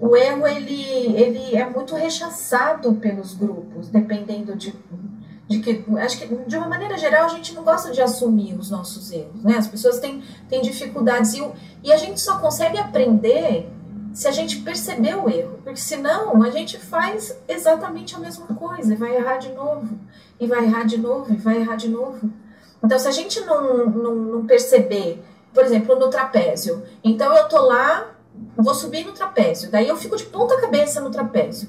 o 0.00 0.16
erro 0.16 0.46
ele, 0.46 1.16
ele 1.16 1.56
é 1.56 1.68
muito 1.68 1.94
rechaçado 1.94 2.94
pelos 2.94 3.34
grupos, 3.34 3.88
dependendo 3.88 4.56
de, 4.56 4.74
de 5.46 5.60
que. 5.60 5.84
Acho 5.98 6.18
que 6.18 6.26
de 6.26 6.56
uma 6.56 6.68
maneira 6.68 6.96
geral 6.96 7.26
a 7.26 7.28
gente 7.28 7.54
não 7.54 7.62
gosta 7.62 7.92
de 7.92 8.00
assumir 8.00 8.54
os 8.54 8.70
nossos 8.70 9.12
erros, 9.12 9.42
né? 9.42 9.56
As 9.56 9.68
pessoas 9.68 10.00
têm, 10.00 10.22
têm 10.48 10.62
dificuldades 10.62 11.34
e, 11.34 11.44
e 11.84 11.92
a 11.92 11.96
gente 11.96 12.20
só 12.20 12.38
consegue 12.38 12.78
aprender 12.78 13.70
se 14.12 14.26
a 14.26 14.32
gente 14.32 14.58
perceber 14.62 15.16
o 15.16 15.28
erro, 15.28 15.58
porque 15.62 15.80
senão 15.80 16.42
a 16.42 16.50
gente 16.50 16.76
faz 16.76 17.36
exatamente 17.46 18.16
a 18.16 18.18
mesma 18.18 18.46
coisa 18.46 18.92
e 18.92 18.96
vai 18.96 19.14
errar 19.14 19.36
de 19.36 19.52
novo, 19.52 19.96
e 20.40 20.46
vai 20.46 20.64
errar 20.64 20.84
de 20.84 20.98
novo, 20.98 21.32
e 21.32 21.36
vai 21.36 21.58
errar 21.58 21.76
de 21.76 21.88
novo. 21.88 22.28
Então, 22.82 22.98
se 22.98 23.08
a 23.08 23.12
gente 23.12 23.40
não, 23.40 23.86
não, 23.86 24.14
não 24.14 24.46
perceber, 24.46 25.22
por 25.52 25.64
exemplo, 25.64 25.96
no 25.96 26.08
trapézio, 26.08 26.82
então 27.02 27.34
eu 27.36 27.48
tô 27.48 27.60
lá, 27.62 28.14
vou 28.56 28.74
subir 28.74 29.04
no 29.04 29.12
trapézio, 29.12 29.70
daí 29.70 29.88
eu 29.88 29.96
fico 29.96 30.16
de 30.16 30.24
ponta 30.24 30.60
cabeça 30.60 31.00
no 31.00 31.10
trapézio. 31.10 31.68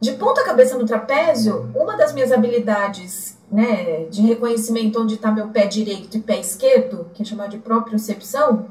De 0.00 0.12
ponta 0.12 0.44
cabeça 0.44 0.76
no 0.76 0.84
trapézio, 0.84 1.70
uma 1.74 1.96
das 1.96 2.12
minhas 2.12 2.30
habilidades 2.30 3.38
né, 3.50 4.04
de 4.10 4.22
reconhecimento 4.22 5.00
onde 5.00 5.14
está 5.14 5.30
meu 5.30 5.48
pé 5.48 5.66
direito 5.66 6.16
e 6.16 6.20
pé 6.20 6.38
esquerdo, 6.38 7.10
que 7.14 7.22
é 7.22 7.24
chamado 7.24 7.50
de 7.50 7.58
propriocepção, 7.58 8.66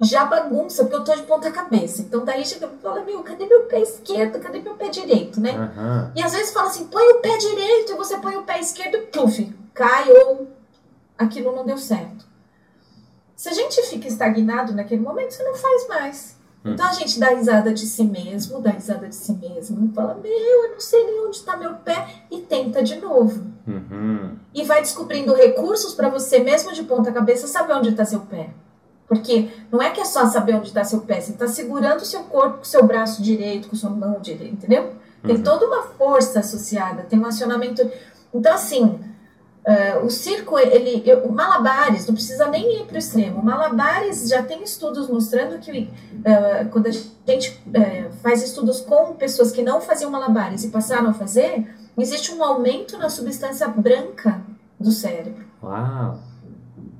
já 0.00 0.24
bagunça, 0.24 0.82
porque 0.82 0.96
eu 0.96 1.04
tô 1.04 1.14
de 1.14 1.22
ponta 1.22 1.50
cabeça. 1.50 2.02
Então 2.02 2.24
daí 2.24 2.44
chega 2.44 2.66
e 2.66 2.82
fala, 2.82 3.04
meu, 3.04 3.22
cadê 3.22 3.46
meu 3.46 3.62
pé 3.64 3.80
esquerdo? 3.80 4.40
Cadê 4.40 4.60
meu 4.60 4.74
pé 4.74 4.88
direito, 4.88 5.40
né? 5.40 5.52
Uhum. 5.52 6.12
E 6.16 6.22
às 6.22 6.32
vezes 6.32 6.52
fala 6.52 6.68
assim, 6.68 6.86
põe 6.86 7.06
o 7.08 7.20
pé 7.20 7.36
direito, 7.38 7.92
e 7.92 7.96
você 7.96 8.16
põe 8.18 8.36
o 8.36 8.42
pé 8.42 8.58
esquerdo 8.60 8.96
e 8.96 9.02
puf, 9.02 9.54
cai 9.72 10.10
ou 10.10 10.48
aquilo 11.18 11.54
não 11.54 11.64
deu 11.64 11.78
certo. 11.78 12.26
Se 13.36 13.48
a 13.48 13.52
gente 13.52 13.82
fica 13.82 14.06
estagnado 14.06 14.72
naquele 14.72 15.02
momento, 15.02 15.32
você 15.32 15.42
não 15.42 15.54
faz 15.54 15.88
mais. 15.88 16.36
Hum. 16.64 16.72
Então 16.72 16.86
a 16.86 16.92
gente 16.92 17.18
dá 17.18 17.28
risada 17.28 17.72
de 17.72 17.86
si 17.86 18.04
mesmo, 18.04 18.60
dá 18.60 18.70
risada 18.70 19.08
de 19.08 19.14
si 19.14 19.32
mesmo, 19.32 19.92
fala, 19.92 20.14
meu, 20.14 20.32
eu 20.32 20.72
não 20.72 20.80
sei 20.80 21.04
nem 21.04 21.26
onde 21.26 21.36
está 21.36 21.56
meu 21.56 21.74
pé, 21.74 22.24
e 22.30 22.40
tenta 22.40 22.82
de 22.82 22.96
novo. 22.96 23.44
Uhum. 23.66 24.36
E 24.54 24.62
vai 24.64 24.80
descobrindo 24.80 25.34
recursos 25.34 25.94
para 25.94 26.08
você 26.08 26.38
mesmo 26.38 26.72
de 26.72 26.82
ponta 26.84 27.12
cabeça 27.12 27.46
saber 27.46 27.74
onde 27.74 27.90
está 27.90 28.04
seu 28.04 28.20
pé. 28.20 28.50
Porque 29.06 29.50
não 29.70 29.82
é 29.82 29.90
que 29.90 30.00
é 30.00 30.04
só 30.04 30.26
saber 30.26 30.54
onde 30.54 30.68
está 30.68 30.82
seu 30.82 31.00
pé, 31.00 31.20
você 31.20 31.32
está 31.32 31.46
segurando 31.46 32.00
o 32.00 32.06
seu 32.06 32.22
corpo 32.24 32.56
com 32.56 32.62
o 32.62 32.66
seu 32.66 32.84
braço 32.84 33.22
direito, 33.22 33.68
com 33.68 33.76
sua 33.76 33.90
mão 33.90 34.20
direita, 34.20 34.54
entendeu? 34.54 34.94
Tem 35.22 35.36
uhum. 35.36 35.42
toda 35.42 35.66
uma 35.66 35.82
força 35.82 36.40
associada, 36.40 37.02
tem 37.02 37.18
um 37.18 37.26
acionamento. 37.26 37.88
Então, 38.32 38.54
assim, 38.54 38.98
Uh, 39.66 40.04
o 40.04 40.10
circo, 40.10 40.58
ele, 40.58 41.02
eu, 41.06 41.20
o 41.20 41.32
malabares, 41.32 42.06
não 42.06 42.14
precisa 42.14 42.46
nem 42.48 42.80
ir 42.80 42.84
para 42.84 42.96
o 42.96 42.98
extremo. 42.98 43.40
O 43.40 43.44
malabares 43.44 44.28
já 44.28 44.42
tem 44.42 44.62
estudos 44.62 45.08
mostrando 45.08 45.58
que 45.58 45.88
uh, 46.18 46.68
quando 46.70 46.86
a 46.86 46.90
gente 46.90 47.62
uh, 47.68 48.12
faz 48.22 48.42
estudos 48.42 48.82
com 48.82 49.14
pessoas 49.14 49.50
que 49.52 49.62
não 49.62 49.80
faziam 49.80 50.10
malabares 50.10 50.64
e 50.64 50.68
passaram 50.68 51.08
a 51.08 51.14
fazer, 51.14 51.66
existe 51.96 52.34
um 52.34 52.44
aumento 52.44 52.98
na 52.98 53.08
substância 53.08 53.66
branca 53.66 54.42
do 54.78 54.90
cérebro. 54.90 55.46
Uau! 55.62 56.18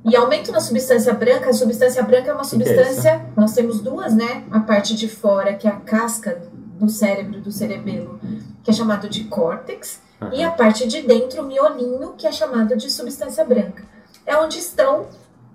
E 0.03 0.17
aumento 0.17 0.51
na 0.51 0.61
substância 0.61 1.13
branca, 1.13 1.51
a 1.51 1.53
substância 1.55 2.03
branca 2.03 2.31
é 2.31 2.35
uma 2.35 2.45
substância, 2.45 3.09
é 3.11 3.27
nós 3.37 3.53
temos 3.53 3.81
duas, 3.81 4.15
né? 4.15 4.45
A 4.51 4.61
parte 4.61 4.95
de 4.95 5.09
fora, 5.09 5.55
que 5.55 5.67
é 5.67 5.71
a 5.71 5.77
casca 5.77 6.43
do 6.79 6.89
cérebro, 6.89 7.41
do 7.41 7.51
cerebelo, 7.51 8.21
que 8.63 8.71
é 8.71 8.75
chamado 8.75 9.09
de 9.09 9.25
córtex, 9.25 10.01
Uhum. 10.21 10.33
E 10.33 10.43
a 10.43 10.51
parte 10.51 10.87
de 10.87 11.03
dentro, 11.03 11.43
o 11.43 11.47
miolinho, 11.47 12.15
que 12.17 12.27
é 12.27 12.33
chamado 12.33 12.77
de 12.77 12.91
substância 12.91 13.45
branca. 13.45 13.85
É 14.27 14.37
onde 14.37 14.59
estão 14.59 15.07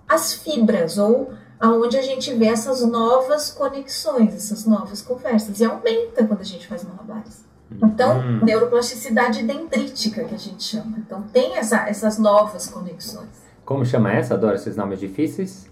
as 0.07 0.33
fibras, 0.33 0.97
ou 0.97 1.33
aonde 1.59 1.97
a 1.97 2.01
gente 2.01 2.33
vê 2.33 2.47
essas 2.47 2.81
novas 2.81 3.51
conexões, 3.51 4.33
essas 4.33 4.65
novas 4.65 5.01
conversas. 5.01 5.59
E 5.59 5.65
aumenta 5.65 6.25
quando 6.25 6.41
a 6.41 6.45
gente 6.45 6.67
faz 6.67 6.83
malabares. 6.83 7.43
Então, 7.71 8.17
uhum. 8.17 8.43
neuroplasticidade 8.43 9.43
dendrítica, 9.43 10.23
que 10.23 10.33
a 10.33 10.39
gente 10.39 10.63
chama. 10.63 10.97
Então, 10.97 11.21
tem 11.31 11.55
essa, 11.57 11.87
essas 11.87 12.17
novas 12.17 12.67
conexões. 12.67 13.29
Como 13.63 13.85
chama 13.85 14.11
essa? 14.11 14.33
Adoro 14.33 14.55
esses 14.55 14.75
nomes 14.75 14.99
difíceis. 14.99 15.69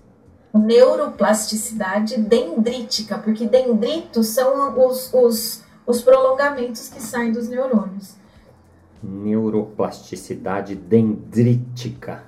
Neuroplasticidade 0.54 2.18
dendrítica, 2.18 3.18
porque 3.18 3.48
dendritos 3.48 4.28
são 4.28 4.78
os, 4.88 5.12
os, 5.12 5.64
os 5.86 6.02
prolongamentos 6.04 6.90
que 6.90 7.02
saem 7.02 7.32
dos 7.32 7.48
neurônios 7.48 8.16
neuroplasticidade 9.04 10.76
dendrítica. 10.76 12.24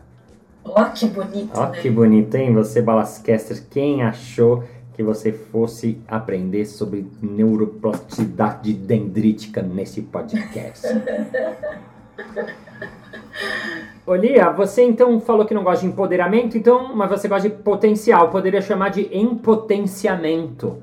Ó, 0.64 0.82
oh, 0.82 0.86
que 0.92 1.08
bonito, 1.08 1.52
Ó, 1.54 1.64
oh, 1.64 1.70
né? 1.70 1.82
que 1.82 1.90
bonito, 1.90 2.36
hein? 2.36 2.54
Você, 2.54 2.82
Balascaster, 2.82 3.64
quem 3.70 4.04
achou 4.04 4.64
que 4.94 5.02
você 5.02 5.32
fosse 5.32 6.02
aprender 6.08 6.66
sobre 6.66 7.08
neuroplasticidade 7.22 8.74
dendrítica 8.74 9.62
nesse 9.62 10.02
podcast? 10.02 10.86
Olia, 14.06 14.50
você 14.52 14.82
então 14.84 15.20
falou 15.20 15.46
que 15.46 15.54
não 15.54 15.64
gosta 15.64 15.86
de 15.86 15.92
empoderamento, 15.92 16.58
então, 16.58 16.96
mas 16.96 17.10
você 17.10 17.28
gosta 17.28 17.48
de 17.48 17.56
potencial. 17.56 18.30
Poderia 18.30 18.60
chamar 18.60 18.90
de 18.90 19.08
empotenciamento. 19.16 20.82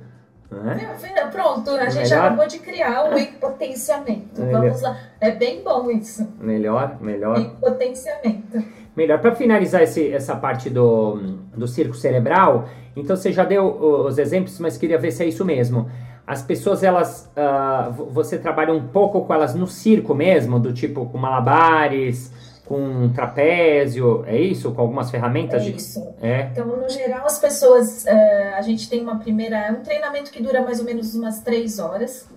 É? 0.50 1.24
Pronto, 1.26 1.70
a 1.70 1.88
gente 1.88 2.08
melhor? 2.08 2.26
acabou 2.26 2.46
de 2.46 2.58
criar 2.60 3.10
o 3.10 3.18
empotenciamento. 3.18 4.40
Melhor. 4.40 4.62
Vamos 4.62 4.82
lá. 4.82 4.96
É 5.20 5.30
bem 5.32 5.62
bom 5.62 5.90
isso. 5.90 6.26
Melhor, 6.40 6.96
melhor. 7.00 7.38
Empotenciamento. 7.38 8.62
Melhor. 8.96 9.18
Para 9.18 9.34
finalizar 9.34 9.82
esse, 9.82 10.12
essa 10.12 10.36
parte 10.36 10.70
do, 10.70 11.16
do 11.54 11.66
circo 11.66 11.94
cerebral, 11.94 12.68
então 12.94 13.16
você 13.16 13.32
já 13.32 13.44
deu 13.44 13.66
os 13.66 14.18
exemplos, 14.18 14.58
mas 14.60 14.78
queria 14.78 14.98
ver 14.98 15.10
se 15.10 15.24
é 15.24 15.26
isso 15.26 15.44
mesmo. 15.44 15.90
As 16.26 16.42
pessoas, 16.42 16.82
elas. 16.82 17.30
Uh, 17.36 18.04
você 18.10 18.38
trabalha 18.38 18.72
um 18.72 18.88
pouco 18.88 19.24
com 19.24 19.34
elas 19.34 19.54
no 19.54 19.66
circo 19.66 20.14
mesmo, 20.14 20.58
do 20.58 20.72
tipo 20.72 21.06
com 21.06 21.18
malabares 21.18 22.32
com 22.66 22.78
um 22.78 23.12
trapézio, 23.12 24.24
é 24.26 24.38
isso? 24.38 24.72
Com 24.72 24.82
algumas 24.82 25.10
ferramentas? 25.10 25.62
É 25.62 25.68
isso. 25.68 26.00
De... 26.00 26.26
É. 26.26 26.48
Então, 26.52 26.66
no 26.66 26.88
geral, 26.88 27.24
as 27.24 27.38
pessoas, 27.38 28.04
uh, 28.04 28.56
a 28.56 28.62
gente 28.62 28.88
tem 28.88 29.00
uma 29.00 29.18
primeira, 29.18 29.56
é 29.56 29.70
um 29.70 29.82
treinamento 29.82 30.30
que 30.30 30.42
dura 30.42 30.62
mais 30.62 30.80
ou 30.80 30.84
menos 30.84 31.14
umas 31.14 31.40
três 31.40 31.78
horas. 31.78 32.28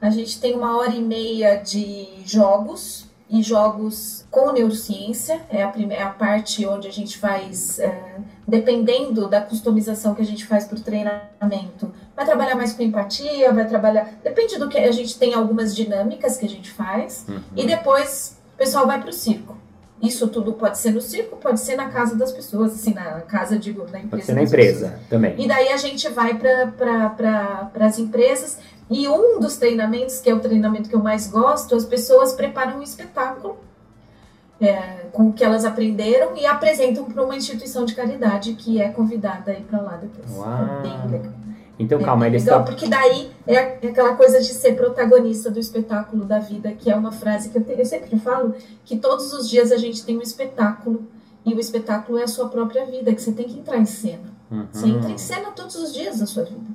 A 0.00 0.10
gente 0.10 0.40
tem 0.40 0.54
uma 0.54 0.76
hora 0.78 0.90
e 0.90 1.02
meia 1.02 1.56
de 1.56 2.08
jogos, 2.24 3.08
e 3.28 3.42
jogos 3.42 4.24
com 4.30 4.52
neurociência, 4.52 5.40
é 5.50 5.62
a, 5.62 5.68
primeira, 5.68 6.02
é 6.02 6.06
a 6.06 6.10
parte 6.10 6.64
onde 6.66 6.86
a 6.86 6.92
gente 6.92 7.16
faz, 7.18 7.80
dependendo 8.46 9.28
da 9.28 9.40
customização 9.40 10.14
que 10.14 10.22
a 10.22 10.24
gente 10.24 10.44
faz 10.44 10.66
para 10.66 10.76
o 10.76 10.80
treinamento, 10.80 11.92
vai 12.14 12.24
trabalhar 12.24 12.54
mais 12.54 12.74
com 12.74 12.82
empatia, 12.82 13.52
vai 13.52 13.66
trabalhar, 13.66 14.20
depende 14.22 14.58
do 14.58 14.68
que 14.68 14.78
a 14.78 14.92
gente 14.92 15.18
tem 15.18 15.34
algumas 15.34 15.74
dinâmicas 15.74 16.36
que 16.36 16.44
a 16.44 16.48
gente 16.48 16.70
faz, 16.70 17.26
uhum. 17.28 17.40
e 17.56 17.66
depois 17.66 18.38
o 18.54 18.58
pessoal 18.58 18.86
vai 18.86 19.00
para 19.00 19.10
o 19.10 19.12
circo. 19.12 19.63
Isso 20.02 20.28
tudo 20.28 20.52
pode 20.52 20.76
ser 20.78 20.90
no 20.90 21.00
circo, 21.00 21.36
pode 21.36 21.60
ser 21.60 21.76
na 21.76 21.88
casa 21.88 22.14
das 22.14 22.30
pessoas, 22.30 22.74
assim, 22.74 22.92
na 22.92 23.20
casa, 23.22 23.58
digo, 23.58 23.86
na 23.90 24.00
empresa. 24.00 24.08
Pode 24.10 24.24
ser 24.24 24.34
na 24.34 24.42
empresa 24.42 24.88
pessoas. 24.88 25.08
também. 25.08 25.34
E 25.38 25.48
daí 25.48 25.68
a 25.68 25.76
gente 25.76 26.08
vai 26.10 26.34
para 26.34 27.10
pra, 27.10 27.70
as 27.80 27.98
empresas. 27.98 28.58
E 28.90 29.08
um 29.08 29.40
dos 29.40 29.56
treinamentos, 29.56 30.20
que 30.20 30.28
é 30.28 30.34
o 30.34 30.40
treinamento 30.40 30.88
que 30.88 30.94
eu 30.94 31.02
mais 31.02 31.26
gosto, 31.28 31.74
as 31.74 31.84
pessoas 31.84 32.34
preparam 32.34 32.78
um 32.78 32.82
espetáculo 32.82 33.56
é, 34.60 35.06
com 35.12 35.28
o 35.28 35.32
que 35.32 35.42
elas 35.42 35.64
aprenderam 35.64 36.36
e 36.36 36.44
apresentam 36.44 37.04
para 37.04 37.22
uma 37.22 37.36
instituição 37.36 37.84
de 37.84 37.94
caridade 37.94 38.54
que 38.54 38.80
é 38.80 38.88
convidada 38.90 39.52
a 39.52 39.54
ir 39.54 39.62
para 39.62 39.80
lá 39.80 39.96
depois. 39.96 40.30
Uau. 40.36 40.78
É 40.78 40.82
bem 40.82 41.10
legal. 41.12 41.32
Então, 41.78 41.98
É, 42.00 42.04
calma, 42.04 42.26
eles 42.28 42.44
legal, 42.44 42.60
estão. 42.60 42.72
porque 42.74 42.88
daí 42.88 43.30
é 43.46 43.58
aquela 43.88 44.14
coisa 44.14 44.38
de 44.40 44.52
ser 44.54 44.76
protagonista 44.76 45.50
do 45.50 45.58
espetáculo 45.58 46.24
da 46.24 46.38
vida, 46.38 46.70
que 46.72 46.90
é 46.90 46.94
uma 46.94 47.10
frase 47.10 47.48
que 47.48 47.58
eu, 47.58 47.64
te- 47.64 47.74
eu 47.78 47.84
sempre 47.84 48.16
falo, 48.20 48.54
que 48.84 48.96
todos 48.96 49.32
os 49.32 49.48
dias 49.48 49.72
a 49.72 49.76
gente 49.76 50.04
tem 50.04 50.16
um 50.16 50.22
espetáculo, 50.22 51.04
e 51.44 51.52
o 51.52 51.58
espetáculo 51.60 52.16
é 52.18 52.22
a 52.22 52.28
sua 52.28 52.48
própria 52.48 52.86
vida, 52.86 53.12
que 53.12 53.20
você 53.20 53.32
tem 53.32 53.46
que 53.46 53.58
entrar 53.58 53.76
em 53.78 53.84
cena. 53.84 54.32
Você 54.72 54.86
entra 54.86 55.10
em 55.10 55.18
cena 55.18 55.50
todos 55.50 55.74
os 55.74 55.92
dias 55.92 56.20
da 56.20 56.26
sua 56.26 56.44
vida. 56.44 56.70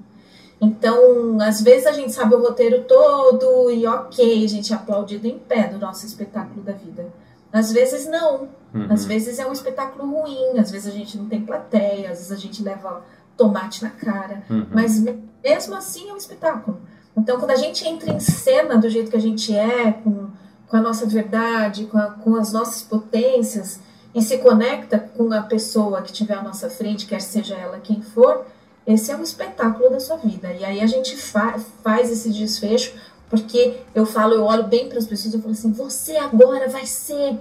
Então, 0.62 1.38
às 1.42 1.62
vezes 1.62 1.88
a 1.88 1.92
gente 1.94 2.12
sabe 2.12 2.36
o 2.36 2.42
roteiro 2.42 2.84
todo 2.84 3.72
e 3.72 3.88
ok, 3.88 4.44
a 4.44 4.48
gente 4.48 4.74
é 4.74 4.76
aplaudido 4.76 5.26
em 5.28 5.40
pé 5.40 5.68
do 5.68 5.80
nosso 5.80 6.06
espetáculo 6.06 6.62
da 6.62 6.74
vida. 6.74 7.08
Às 7.52 7.72
vezes 7.72 8.06
não. 8.08 8.50
Uhum. 8.74 8.86
Às 8.90 9.06
vezes 9.06 9.40
é 9.40 9.48
um 9.48 9.52
espetáculo 9.54 10.06
ruim, 10.22 10.60
às 10.60 10.70
vezes 10.70 10.88
a 10.94 10.96
gente 10.96 11.18
não 11.18 11.26
tem 11.28 11.42
plateia, 11.42 12.12
às 12.12 12.18
vezes 12.20 12.32
a 12.32 12.36
gente 12.36 12.62
leva 12.62 13.02
tomate 13.40 13.82
na 13.84 13.90
cara. 13.90 14.44
Uhum. 14.50 14.68
Mas 14.72 15.00
me- 15.00 15.18
mesmo 15.44 15.74
assim 15.76 16.10
é 16.10 16.14
um 16.14 16.18
espetáculo. 16.18 16.80
Então, 17.18 17.40
quando 17.40 17.52
a 17.52 17.56
gente 17.56 17.88
entra 17.88 18.12
em 18.12 18.20
cena 18.20 18.78
do 18.78 18.90
jeito 18.90 19.10
que 19.10 19.18
a 19.18 19.22
gente 19.22 19.56
é, 19.56 19.92
com, 19.94 20.28
com 20.68 20.78
a 20.78 20.82
nossa 20.82 21.06
verdade, 21.06 21.86
com, 21.86 21.98
a- 21.98 22.12
com 22.24 22.36
as 22.36 22.52
nossas 22.54 22.82
potências, 22.84 23.80
e 24.14 24.22
se 24.22 24.38
conecta 24.40 24.98
com 25.00 25.32
a 25.34 25.42
pessoa 25.42 26.02
que 26.02 26.12
estiver 26.12 26.36
à 26.38 26.42
nossa 26.44 26.70
frente, 26.70 27.06
quer 27.06 27.22
seja 27.22 27.56
ela 27.56 27.80
quem 27.80 28.02
for, 28.02 28.46
esse 28.86 29.12
é 29.12 29.16
um 29.16 29.22
espetáculo 29.22 29.90
da 29.90 30.00
sua 30.00 30.18
vida. 30.18 30.52
E 30.52 30.66
aí 30.66 30.82
a 30.82 30.88
gente 30.88 31.16
fa 31.16 31.58
faz 31.84 32.12
esse 32.12 32.30
desfecho, 32.32 32.94
porque 33.30 33.78
eu 33.94 34.06
falo, 34.06 34.34
eu 34.34 34.44
olho 34.44 34.64
bem 34.64 34.90
para 34.90 34.98
as 34.98 35.06
pessoas 35.06 35.34
e 35.34 35.38
eu 35.38 35.42
falo 35.42 35.54
assim: 35.54 35.72
você 35.72 36.18
agora 36.18 36.68
vai 36.68 36.86
ser 36.88 37.38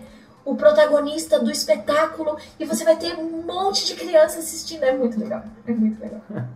o 0.49 0.57
protagonista 0.57 1.39
do 1.39 1.51
espetáculo 1.51 2.39
e 2.59 2.65
você 2.65 2.83
vai 2.83 2.97
ter 2.97 3.15
um 3.19 3.43
monte 3.43 3.87
de 3.87 3.95
criança 3.95 4.39
assistindo. 4.39 4.83
É 4.83 4.97
muito 4.97 5.21
legal. 5.21 5.43
É 5.67 5.73
muito 5.73 6.01
legal. 6.01 6.21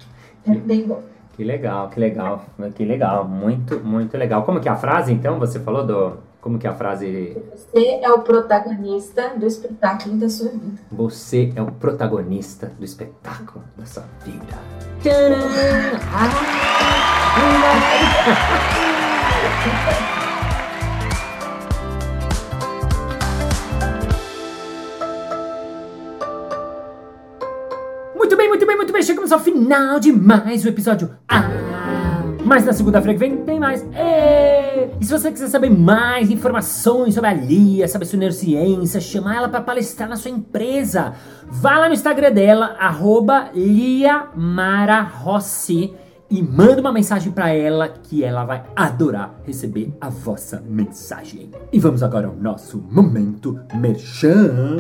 É 0.45 0.57
bem 0.57 0.85
bom. 0.89 1.01
Que 1.35 1.45
legal, 1.45 1.89
que 1.89 2.01
legal, 2.01 2.45
que 2.75 2.85
legal, 2.85 3.29
muito, 3.29 3.79
muito 3.79 4.17
legal. 4.17 4.43
Como 4.43 4.61
que 4.61 4.69
é 4.69 4.73
a 4.73 4.77
frase, 4.77 5.13
então? 5.13 5.39
Você 5.39 5.61
falou 5.61 5.87
do. 5.87 6.19
Como 6.41 6.59
que 6.59 6.67
é 6.67 6.71
a 6.71 6.75
frase? 6.75 7.41
Você 7.55 8.01
é 8.03 8.11
o 8.11 8.23
protagonista 8.23 9.31
do 9.37 9.47
espetáculo 9.47 10.17
da 10.17 10.29
sua 10.29 10.51
vida. 10.51 10.83
Você 10.91 11.53
é 11.55 11.63
o 11.63 11.71
protagonista 11.71 12.73
do 12.77 12.85
espetáculo 12.85 13.65
da 13.77 13.87
sua 13.87 14.03
vida. 14.25 14.59
Tcharam! 15.01 15.37
Muito 19.87 20.09
muito 28.93 28.95
bem. 28.95 29.03
Chegamos 29.03 29.33
ao 29.33 29.41
final 29.41 29.99
de 29.99 30.13
mais 30.13 30.65
um 30.67 30.69
episódio. 30.69 31.11
Ah! 31.27 31.49
Mas 32.45 32.67
na 32.67 32.75
segunda-feira 32.75 33.15
que 33.15 33.21
vem 33.21 33.39
tem 33.45 33.59
mais. 33.59 33.83
E 35.01 35.05
se 35.05 35.11
você 35.11 35.33
quiser 35.33 35.49
saber 35.49 35.71
mais 35.71 36.31
informações 36.31 37.15
sobre 37.15 37.31
a 37.31 37.33
Lia, 37.33 37.89
sobre 37.89 38.07
a 38.07 38.11
sua 38.11 38.19
neurociência, 38.19 39.01
chamar 39.01 39.37
ela 39.37 39.49
para 39.49 39.63
palestrar 39.63 40.09
na 40.09 40.17
sua 40.17 40.31
empresa, 40.31 41.15
vá 41.49 41.79
lá 41.79 41.89
no 41.89 41.95
Instagram 41.95 42.33
dela, 42.33 42.77
arroba 42.79 43.51
e 43.55 44.05
manda 46.43 46.81
uma 46.81 46.93
mensagem 46.93 47.33
para 47.33 47.51
ela 47.51 47.89
que 47.89 48.23
ela 48.23 48.45
vai 48.45 48.63
adorar 48.77 49.35
receber 49.45 49.95
a 50.01 50.11
vossa 50.11 50.63
mensagem. 50.69 51.51
E 51.73 51.79
vamos 51.79 52.03
agora 52.03 52.27
ao 52.27 52.35
nosso 52.35 52.79
momento 52.91 53.59
merchan. 53.75 54.77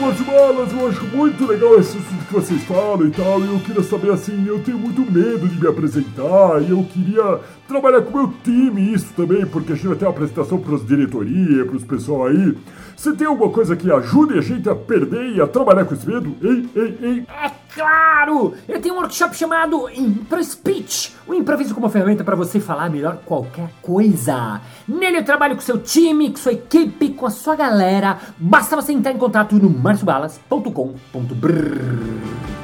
Ô, 0.00 0.06
Martimalas, 0.06 0.72
eu 0.72 0.88
acho 0.88 1.04
muito 1.04 1.46
legal 1.46 1.78
esse 1.78 1.98
que 2.30 2.34
vocês 2.34 2.62
falam 2.62 3.08
e 3.08 3.10
tal, 3.10 3.40
eu 3.40 3.58
queria 3.58 3.82
saber 3.82 4.12
assim, 4.12 4.46
eu 4.46 4.62
tenho 4.62 4.78
muito 4.78 5.00
medo 5.00 5.48
de 5.48 5.60
me 5.60 5.66
apresentar, 5.66 6.62
e 6.62 6.70
eu 6.70 6.84
queria 6.84 7.40
trabalhar 7.66 8.02
com 8.02 8.10
o 8.10 8.22
meu 8.22 8.32
time 8.44 8.94
isso 8.94 9.12
também, 9.16 9.44
porque 9.44 9.72
a 9.72 9.74
gente 9.74 9.88
vai 9.88 9.96
ter 9.96 10.04
uma 10.04 10.12
apresentação 10.12 10.58
pras 10.58 10.86
diretoria, 10.86 11.66
pros 11.66 11.82
pessoal 11.82 12.26
aí. 12.26 12.56
Você 12.96 13.12
tem 13.14 13.26
alguma 13.26 13.50
coisa 13.50 13.74
que 13.74 13.90
ajude 13.90 14.38
a 14.38 14.42
gente 14.42 14.68
a 14.68 14.74
perder 14.74 15.30
e 15.30 15.40
a 15.40 15.46
trabalhar 15.46 15.86
com 15.86 15.94
esse 15.94 16.06
medo? 16.06 16.36
Ei, 16.42 16.68
ei, 16.76 16.98
ei. 17.00 17.26
É 17.42 17.50
claro! 17.74 18.52
Eu 18.68 18.80
tenho 18.80 18.94
um 18.94 18.98
workshop 18.98 19.34
chamado 19.34 19.88
Impro 19.88 20.44
Speech, 20.44 21.16
o 21.26 21.34
improviso 21.34 21.74
como 21.74 21.88
ferramenta 21.88 22.22
para 22.22 22.36
você 22.36 22.60
falar 22.60 22.90
melhor 22.90 23.18
qualquer 23.24 23.70
coisa. 23.80 24.60
Nele 24.86 25.18
eu 25.18 25.24
trabalho 25.24 25.54
com 25.54 25.62
seu 25.62 25.78
time, 25.78 26.30
com 26.30 26.36
sua 26.36 26.52
equipe, 26.52 27.10
com 27.10 27.26
a 27.26 27.30
sua 27.30 27.56
galera. 27.56 28.18
Basta 28.36 28.76
você 28.76 28.92
entrar 28.92 29.12
em 29.12 29.18
contato 29.18 29.56
no 29.56 29.70
marciobalas.com.br. 29.70 32.19
Mm-hmm. 32.20 32.59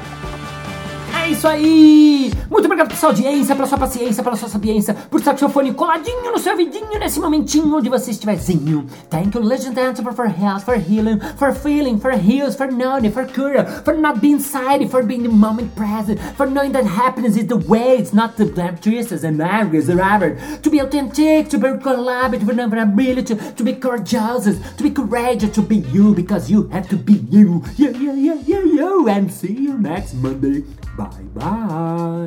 É 1.26 1.30
isso 1.30 1.48
aí! 1.48 2.32
Muito 2.48 2.66
obrigado 2.66 2.86
pela 2.86 3.00
sua 3.00 3.08
audiência, 3.08 3.56
pela 3.56 3.66
sua 3.66 3.78
paciência, 3.78 4.22
pela 4.22 4.36
sua 4.36 4.48
sapiência, 4.48 4.94
por 4.94 5.18
estar 5.18 5.32
com 5.32 5.38
seu 5.38 5.48
fone 5.48 5.74
coladinho 5.74 6.30
no 6.30 6.38
seu 6.38 6.52
ouvidinho 6.52 7.00
nesse 7.00 7.18
momentinho 7.18 7.74
onde 7.74 7.88
você 7.88 8.12
estiverzinho. 8.12 8.86
Thank 9.10 9.36
you, 9.36 9.42
Legend 9.42 9.76
Answer, 9.76 10.12
for 10.12 10.26
health, 10.28 10.64
for 10.64 10.76
healing, 10.76 11.18
for 11.36 11.52
feeling, 11.52 11.98
for 11.98 12.12
heals, 12.12 12.54
for 12.54 12.68
knowing, 12.68 13.10
for 13.10 13.24
cure, 13.24 13.64
for 13.84 13.94
not 13.94 14.20
being 14.20 14.38
silent, 14.38 14.88
for 14.88 15.02
being 15.02 15.24
the 15.24 15.28
moment 15.28 15.74
present, 15.74 16.20
for 16.36 16.46
knowing 16.46 16.70
that 16.70 16.86
happiness 16.86 17.36
is 17.36 17.48
the 17.48 17.56
way, 17.56 17.96
it's 17.98 18.12
not 18.12 18.36
the 18.36 18.44
damn 18.44 18.78
tristes 18.78 19.24
and 19.24 19.42
angers 19.42 19.88
ever. 19.88 20.38
To 20.62 20.70
be 20.70 20.78
authentic, 20.78 21.48
to 21.48 21.58
be 21.58 21.66
collaborative, 21.82 22.46
to 22.46 22.68
be 22.68 22.78
ability, 22.78 23.34
to 23.34 23.64
be 23.64 23.72
courageous, 23.72 24.60
to 24.76 24.82
be 24.84 24.90
courageous, 24.90 25.52
to 25.56 25.62
be 25.62 25.78
you, 25.92 26.14
because 26.14 26.48
you 26.48 26.68
have 26.68 26.88
to 26.88 26.96
be 26.96 27.14
you. 27.30 27.64
Yeah, 27.76 27.90
yeah, 27.90 28.14
yeah, 28.14 28.40
yeah, 28.46 28.62
yeah. 28.62 29.16
And 29.16 29.32
see 29.32 29.52
you 29.52 29.76
next 29.76 30.14
Monday. 30.14 30.62
Bye 30.96 31.15
bye. 31.24 32.26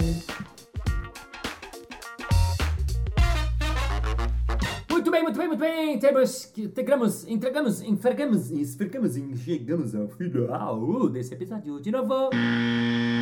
Muito 4.90 5.12
bem, 5.12 5.24
muito 5.24 5.38
bem, 5.38 5.48
muito 5.48 5.60
bem. 5.60 6.00
Temos, 6.00 6.52
entregamos, 6.58 7.28
entregamos, 7.28 7.82
enfergamos, 7.82 8.52
esfergamos, 8.52 9.16
chegamos 9.40 9.96
ao 9.96 10.08
final 10.10 11.10
desse 11.10 11.34
episódio 11.34 11.80
de 11.80 11.92
novo. 11.92 12.30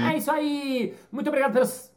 É 0.10 0.17
isso 0.17 0.32
aí. 0.32 0.93
Muito 1.12 1.27
obrigado 1.27 1.53
pelas. 1.53 1.91